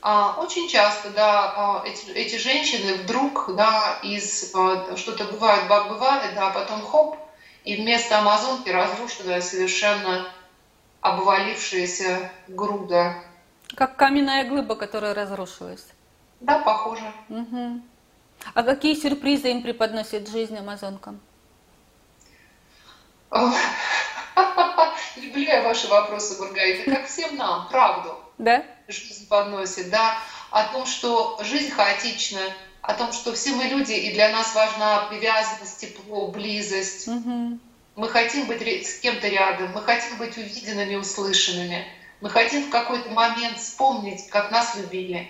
А, 0.00 0.40
очень 0.40 0.66
часто, 0.66 1.10
да, 1.10 1.52
а, 1.54 1.84
эти, 1.86 2.10
эти 2.12 2.36
женщины 2.36 2.94
вдруг, 2.94 3.54
да, 3.54 3.98
из 4.02 4.50
а, 4.54 4.96
что-то 4.96 5.24
бывает, 5.24 5.68
бывает, 5.68 6.34
да, 6.34 6.48
потом 6.48 6.80
хоп, 6.80 7.27
и 7.68 7.76
вместо 7.76 8.18
Амазонки 8.18 8.70
разрушенная 8.70 9.42
совершенно 9.42 10.26
обвалившаяся 11.02 12.32
груда. 12.48 13.22
Как 13.74 13.94
каменная 13.96 14.48
глыба, 14.48 14.74
которая 14.74 15.12
разрушилась. 15.12 15.84
Да, 16.40 16.60
похоже. 16.60 17.12
Угу. 17.28 17.82
А 18.54 18.62
какие 18.62 18.94
сюрпризы 18.94 19.50
им 19.50 19.62
преподносит 19.62 20.30
жизнь 20.30 20.56
амазонкам? 20.56 21.20
Люблю 25.16 25.42
я 25.42 25.60
ваши 25.62 25.88
вопросы, 25.88 26.40
Маргарита, 26.40 26.90
как 26.90 27.06
всем 27.06 27.36
нам, 27.36 27.68
правду. 27.68 28.18
Да? 28.38 28.64
Жизнь 28.86 29.28
подносит, 29.28 29.90
да. 29.90 30.16
О 30.50 30.72
том, 30.72 30.86
что 30.86 31.38
жизнь 31.42 31.70
хаотична, 31.70 32.40
о 32.82 32.94
том, 32.94 33.12
что 33.12 33.34
все 33.34 33.52
мы 33.52 33.64
люди, 33.64 33.92
и 33.92 34.12
для 34.12 34.30
нас 34.30 34.54
важна 34.54 35.06
привязанность, 35.10 35.80
тепло, 35.80 36.28
близость. 36.28 37.08
Угу. 37.08 37.58
Мы 37.96 38.08
хотим 38.08 38.46
быть 38.46 38.86
с 38.86 39.00
кем-то 39.00 39.28
рядом, 39.28 39.72
мы 39.72 39.82
хотим 39.82 40.16
быть 40.18 40.36
увиденными, 40.36 40.94
услышанными. 40.94 41.86
Мы 42.20 42.30
хотим 42.30 42.64
в 42.64 42.70
какой-то 42.70 43.10
момент 43.10 43.58
вспомнить, 43.58 44.28
как 44.28 44.50
нас 44.50 44.76
любили. 44.76 45.28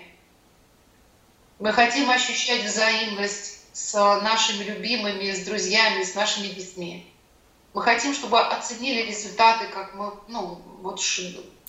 Мы 1.59 1.73
хотим 1.73 2.09
ощущать 2.09 2.63
взаимность 2.63 3.59
с 3.73 3.93
нашими 4.21 4.63
любимыми, 4.63 5.31
с 5.31 5.45
друзьями, 5.45 6.03
с 6.03 6.15
нашими 6.15 6.47
детьми. 6.47 7.11
Мы 7.73 7.83
хотим, 7.83 8.13
чтобы 8.13 8.39
оценили 8.39 9.07
результаты, 9.07 9.67
как 9.67 9.93
мы, 9.95 10.13
ну, 10.27 10.61
вот 10.81 10.99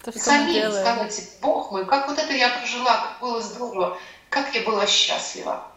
То, 0.02 0.12
сами 0.12 0.70
сказать, 0.70 1.30
Бог 1.42 1.72
мой, 1.72 1.84
как 1.86 2.08
вот 2.08 2.18
это 2.18 2.32
я 2.32 2.48
прожила, 2.50 2.98
как 2.98 3.20
было 3.20 3.40
здорово, 3.42 3.98
как 4.30 4.54
я 4.54 4.62
была 4.62 4.86
счастлива. 4.86 5.69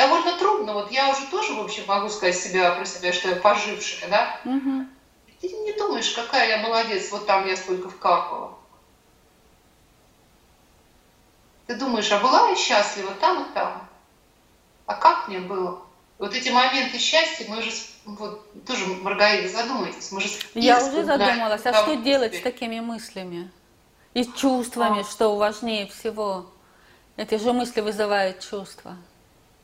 Довольно 0.00 0.38
трудно, 0.38 0.72
вот 0.72 0.90
я 0.90 1.10
уже 1.10 1.26
тоже, 1.26 1.52
в 1.52 1.60
общем, 1.60 1.84
могу 1.86 2.08
сказать 2.08 2.34
себя, 2.34 2.70
про 2.70 2.86
себя, 2.86 3.12
что 3.12 3.28
я 3.28 3.36
пожившая, 3.36 4.08
да? 4.08 4.40
Угу. 4.46 4.86
Ты 5.42 5.48
не 5.48 5.74
думаешь, 5.74 6.08
какая 6.12 6.48
я 6.48 6.56
молодец, 6.66 7.10
вот 7.12 7.26
там 7.26 7.46
я 7.46 7.54
столько 7.54 7.90
вкапывала. 7.90 8.54
Ты 11.66 11.74
думаешь, 11.74 12.10
а 12.12 12.18
была 12.18 12.48
я 12.48 12.56
счастлива 12.56 13.12
там 13.20 13.42
и 13.42 13.52
там? 13.52 13.86
А 14.86 14.94
как 14.94 15.28
мне 15.28 15.40
было? 15.40 15.82
Вот 16.18 16.34
эти 16.34 16.48
моменты 16.48 16.96
счастья, 16.96 17.44
мы 17.50 17.60
же, 17.60 17.70
вот, 18.06 18.64
тоже, 18.64 18.86
Маргарита, 18.86 19.54
задумайтесь, 19.54 20.10
мы 20.12 20.22
же... 20.22 20.30
Я 20.54 20.78
уже 20.78 21.04
задумалась, 21.04 21.66
а 21.66 21.74
что 21.74 21.96
делать 21.96 22.36
с 22.36 22.40
такими 22.40 22.80
мыслями? 22.80 23.50
И 24.14 24.24
чувствами, 24.24 25.02
а. 25.02 25.04
что 25.04 25.36
важнее 25.36 25.88
всего? 25.88 26.46
Эти 27.18 27.34
же 27.34 27.52
мысли 27.52 27.82
вызывают 27.82 28.40
чувства. 28.40 28.96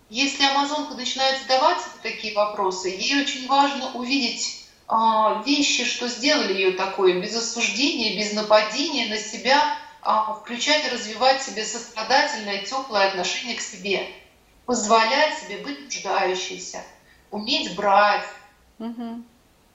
Если 0.09 0.45
Амазонка 0.45 0.95
начинает 0.95 1.43
задавать 1.43 1.79
такие 2.03 2.35
вопросы, 2.35 2.89
ей 2.89 3.23
очень 3.23 3.49
важно 3.49 3.93
увидеть 3.95 4.67
а, 4.87 5.43
вещи, 5.45 5.85
что 5.85 6.07
сделали 6.07 6.53
ее 6.53 6.73
такое, 6.73 7.21
без 7.21 7.35
осуждения, 7.35 8.17
без 8.17 8.33
нападения 8.33 9.09
на 9.09 9.19
себя, 9.19 9.77
а, 10.03 10.35
включать 10.35 10.87
и 10.87 10.91
развивать 10.91 11.41
в 11.41 11.45
себе 11.45 11.65
сострадательное, 11.65 12.63
теплое 12.63 13.09
отношение 13.09 13.57
к 13.57 13.61
себе, 13.61 14.07
позволять 14.65 15.39
себе 15.39 15.59
быть 15.59 15.83
нуждающейся, 15.87 16.85
уметь 17.33 17.75
брать, 17.75 18.29
угу. 18.79 19.25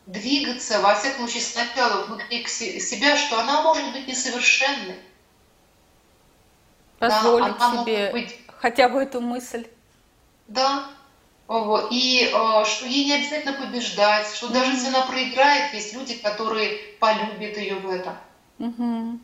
двигаться, 0.05 0.79
во 0.79 0.95
всяком 0.95 1.27
случае, 1.27 1.43
сначала 1.43 2.05
внутри 2.05 2.45
себя, 2.47 3.17
что 3.17 3.37
она 3.37 3.63
может 3.63 3.91
быть 3.91 4.07
несовершенной. 4.07 4.95
Позволить 6.99 7.57
да, 7.57 7.83
себе 7.83 8.11
быть... 8.13 8.37
хотя 8.59 8.87
бы 8.87 9.03
эту 9.03 9.19
мысль. 9.19 9.67
Да. 10.51 10.85
И 11.89 12.31
э, 12.33 12.65
что 12.65 12.85
ей 12.85 13.05
не 13.05 13.13
обязательно 13.13 13.53
побеждать, 13.53 14.27
что 14.33 14.47
даже 14.47 14.71
если 14.71 14.87
она 14.87 15.05
проиграет, 15.05 15.73
есть 15.73 15.93
люди, 15.93 16.15
которые 16.15 16.77
полюбят 16.99 17.57
ее 17.57 17.75
в 17.75 17.89
этом. 17.89 18.15
mm 18.59 19.19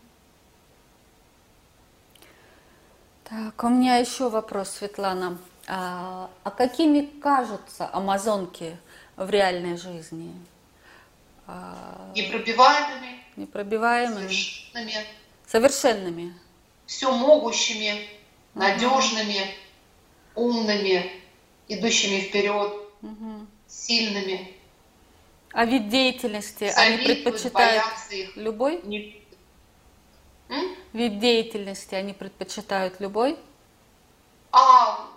Так, 3.24 3.64
у 3.64 3.70
меня 3.70 3.98
еще 3.98 4.30
вопрос, 4.30 4.72
Светлана. 4.72 5.38
А, 5.68 6.30
а 6.44 6.52
какими 6.52 7.02
кажутся 7.22 7.90
амазонки 7.92 8.78
в 9.18 9.30
реальной 9.30 9.78
жизни? 9.78 10.34
А, 11.46 12.12
непробиваемыми. 12.16 13.24
Непробиваемыми. 13.36 14.28
Совершенными. 14.28 15.06
Совершенными. 15.46 16.34
Все 16.86 17.12
могущими, 17.12 18.08
угу. 18.56 18.64
надежными, 18.64 19.54
умными, 20.38 21.12
идущими 21.68 22.22
вперед, 22.22 22.74
угу. 23.02 23.46
сильными. 23.68 24.54
А 25.52 25.66
вид 25.66 25.90
деятельности 25.90 26.66
они 26.76 26.98
предпочитают 26.98 27.84
любой? 28.36 28.82
Не 28.84 29.22
М? 30.50 30.76
Вид 30.94 31.20
деятельности 31.20 31.96
они 31.96 32.14
предпочитают 32.14 33.00
любой? 33.00 33.38
А, 34.52 35.10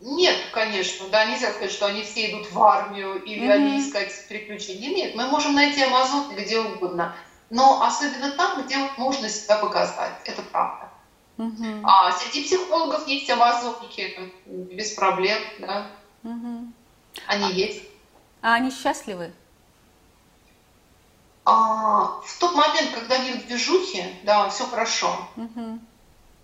нет, 0.00 0.36
конечно, 0.52 1.08
да, 1.08 1.24
нельзя 1.24 1.50
сказать, 1.50 1.72
что 1.72 1.86
они 1.86 2.02
все 2.02 2.30
идут 2.30 2.50
в 2.52 2.62
армию 2.62 3.22
или 3.22 3.48
mm-hmm. 3.48 3.52
они 3.52 3.80
искать 3.80 4.12
приключения. 4.28 4.90
Нет, 4.90 5.14
мы 5.14 5.26
можем 5.26 5.54
найти 5.54 5.82
Амазон 5.82 6.36
где 6.36 6.60
угодно. 6.60 7.16
но 7.50 7.82
особенно 7.82 8.30
там, 8.32 8.64
где 8.64 8.76
можно 8.96 9.28
себя 9.28 9.56
показать. 9.56 10.14
Это 10.24 10.42
правда. 10.42 10.83
Угу. 11.38 11.82
А 11.82 12.12
среди 12.12 12.44
психологов 12.44 13.06
есть 13.08 13.28
амазонки, 13.28 14.32
без 14.46 14.92
проблем, 14.92 15.38
да. 15.58 15.90
Угу. 16.22 16.72
Они 17.26 17.52
есть. 17.52 17.82
А 18.40 18.54
они 18.54 18.70
счастливы? 18.70 19.32
А, 21.44 22.20
в 22.24 22.38
тот 22.38 22.54
момент, 22.54 22.92
когда 22.94 23.16
они 23.16 23.32
в 23.32 23.46
движухе, 23.46 24.16
да, 24.22 24.48
все 24.48 24.64
хорошо. 24.66 25.28
Угу. 25.36 25.78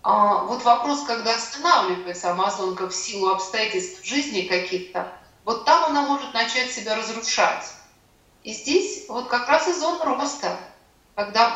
А, 0.03 0.43
вот 0.43 0.63
вопрос, 0.63 1.03
когда 1.03 1.35
останавливается 1.35 2.31
амазонка 2.31 2.89
в 2.89 2.95
силу 2.95 3.29
обстоятельств 3.29 4.03
жизни 4.03 4.41
каких-то, 4.41 5.11
вот 5.45 5.65
там 5.65 5.85
она 5.85 6.01
может 6.01 6.33
начать 6.33 6.71
себя 6.71 6.95
разрушать. 6.95 7.65
И 8.43 8.53
здесь 8.53 9.05
вот 9.07 9.27
как 9.27 9.47
раз 9.47 9.67
и 9.67 9.73
зона 9.73 10.03
роста, 10.05 10.57
когда 11.15 11.55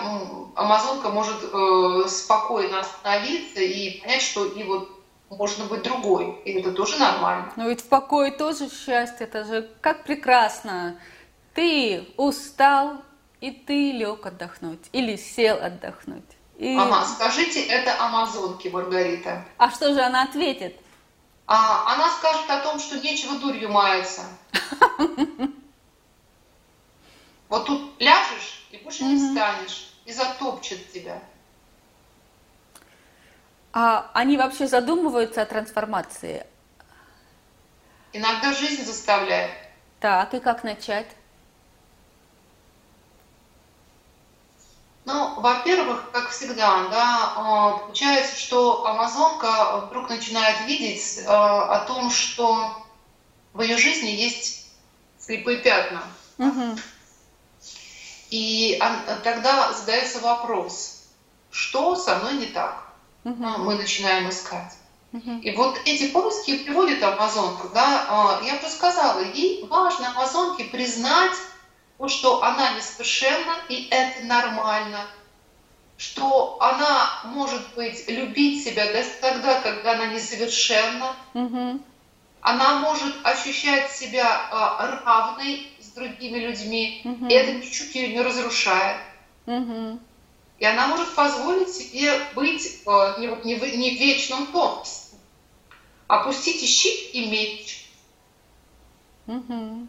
амазонка 0.55 1.09
может 1.09 1.37
э, 1.41 2.07
спокойно 2.07 2.79
остановиться 2.79 3.61
и 3.61 4.01
понять, 4.01 4.21
что 4.21 4.45
и 4.45 4.63
вот 4.63 4.89
можно 5.29 5.65
быть 5.65 5.83
другой, 5.83 6.41
и 6.45 6.53
это 6.53 6.71
тоже 6.71 6.97
нормально. 6.97 7.51
Но 7.55 7.69
ведь 7.69 7.81
в 7.81 7.89
покое 7.89 8.31
тоже 8.31 8.69
счастье, 8.69 9.25
это 9.25 9.43
же 9.43 9.69
как 9.81 10.03
прекрасно. 10.03 10.99
Ты 11.53 12.07
устал, 12.17 12.97
и 13.41 13.51
ты 13.51 13.91
лег 13.91 14.25
отдохнуть, 14.25 14.89
или 14.91 15.15
сел 15.15 15.57
отдохнуть. 15.61 16.23
И... 16.57 16.77
Ага, 16.77 17.05
скажите 17.05 17.65
это 17.65 18.01
амазонке, 18.01 18.69
Маргарита. 18.69 19.45
А 19.57 19.69
что 19.69 19.93
же 19.93 20.01
она 20.01 20.23
ответит? 20.23 20.75
А, 21.47 21.93
она 21.93 22.09
скажет 22.09 22.49
о 22.49 22.59
том, 22.61 22.79
что 22.79 22.99
нечего 22.99 23.37
дурью 23.39 23.69
маяться. 23.69 24.21
Вот 27.55 27.67
тут 27.67 28.01
ляжешь 28.01 28.67
и 28.69 28.77
больше 28.79 29.05
не 29.05 29.15
встанешь, 29.15 29.93
и 30.03 30.11
затопчет 30.11 30.91
тебя. 30.91 31.21
А 33.71 34.11
они 34.13 34.35
вообще 34.35 34.67
задумываются 34.67 35.41
о 35.41 35.45
трансформации? 35.45 36.45
Иногда 38.11 38.51
жизнь 38.51 38.83
заставляет. 38.83 39.51
Так, 40.01 40.33
и 40.33 40.41
как 40.41 40.65
начать? 40.65 41.07
Ну, 45.05 45.39
во-первых, 45.39 46.11
как 46.11 46.31
всегда, 46.31 46.89
да, 46.89 47.33
а, 47.37 47.77
получается, 47.77 48.37
что 48.37 48.85
Амазонка 48.85 49.87
вдруг 49.87 50.09
начинает 50.09 50.67
видеть 50.67 51.23
а, 51.25 51.73
о 51.73 51.85
том, 51.85 52.11
что 52.11 52.85
в 53.53 53.61
ее 53.61 53.77
жизни 53.77 54.09
есть 54.09 54.73
слепые 55.17 55.59
пятна. 55.59 56.03
Угу. 56.37 56.75
И 58.29 58.81
тогда 59.23 59.73
задается 59.73 60.19
вопрос, 60.19 61.03
что 61.51 61.95
со 61.95 62.17
мной 62.17 62.33
не 62.33 62.47
так? 62.47 62.83
Угу. 63.23 63.35
Мы 63.35 63.75
начинаем 63.75 64.29
искать. 64.29 64.73
Угу. 65.13 65.39
И 65.41 65.55
вот 65.55 65.79
эти 65.85 66.09
поиски 66.09 66.57
приводит 66.57 67.01
Амазонку, 67.01 67.69
да, 67.73 68.05
а, 68.09 68.41
я 68.43 68.55
бы 68.55 68.67
сказала, 68.67 69.23
ей 69.23 69.65
важно 69.67 70.09
Амазонке 70.09 70.65
признать 70.65 71.35
что 72.07 72.43
она 72.43 72.73
несовершенна, 72.73 73.55
и 73.69 73.87
это 73.89 74.25
нормально, 74.25 75.07
что 75.97 76.57
она 76.59 77.21
может 77.25 77.73
быть 77.75 78.07
любить 78.09 78.63
себя 78.63 78.91
даже 78.91 79.09
тогда, 79.21 79.61
когда 79.61 79.93
она 79.93 80.07
несовершенна, 80.07 81.15
Угу. 81.33 81.79
она 82.41 82.79
может 82.79 83.15
ощущать 83.23 83.91
себя 83.91 84.49
а, 84.51 85.01
равной 85.05 85.71
другими 85.95 86.39
людьми, 86.39 87.01
Мгм. 87.03 87.27
и 87.27 87.33
это 87.33 87.53
ничуть 87.53 87.95
ее 87.95 88.09
не 88.09 88.21
разрушает. 88.21 88.97
Угу. 89.47 89.99
И 90.59 90.65
она 90.65 90.87
может 90.87 91.15
позволить 91.15 91.73
себе 91.73 92.19
быть 92.33 92.81
а, 92.85 93.17
не, 93.19 93.27
не, 93.27 93.55
в, 93.55 93.63
не 93.63 93.97
в 93.97 93.99
вечном 93.99 94.47
тонкости. 94.47 95.15
Опустите 96.07 96.65
щит 96.65 97.13
и 97.13 97.29
меч. 97.29 97.89
Угу. 99.27 99.87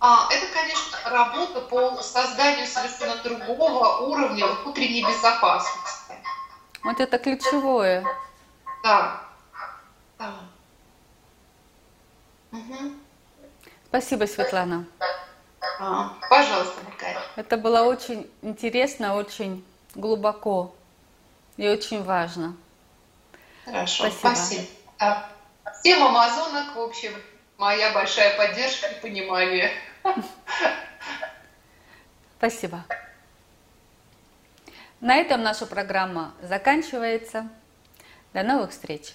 А, 0.00 0.28
это, 0.30 0.46
конечно, 0.52 0.98
работа 1.06 1.60
по 1.62 2.02
созданию 2.02 2.66
совершенно 2.66 3.16
другого 3.22 4.06
уровня 4.06 4.46
внутренней 4.46 5.02
безопасности. 5.02 6.14
Вот 6.82 7.00
это 7.00 7.18
ключевое. 7.18 8.04
Да. 8.82 9.22
да. 10.18 10.34
Мгм. 12.50 13.03
Спасибо, 13.94 14.24
Светлана. 14.24 14.86
А, 15.78 16.14
пожалуйста, 16.28 16.82
Маргарита. 16.82 17.22
Это 17.36 17.56
было 17.56 17.82
очень 17.82 18.28
интересно, 18.42 19.14
очень 19.14 19.64
глубоко 19.94 20.74
и 21.56 21.68
очень 21.68 22.02
важно. 22.02 22.56
Хорошо, 23.64 24.10
Спасибо. 24.10 24.34
спасибо. 24.34 24.62
Да. 24.98 25.28
Всем 25.78 26.02
амазонок, 26.02 26.74
в 26.74 26.80
общем, 26.80 27.12
моя 27.56 27.92
большая 27.92 28.36
поддержка 28.36 28.88
и 28.88 29.00
понимание. 29.00 29.70
Спасибо. 32.38 32.84
На 35.00 35.18
этом 35.18 35.40
наша 35.44 35.66
программа 35.66 36.34
заканчивается. 36.42 37.48
До 38.32 38.42
новых 38.42 38.72
встреч! 38.72 39.14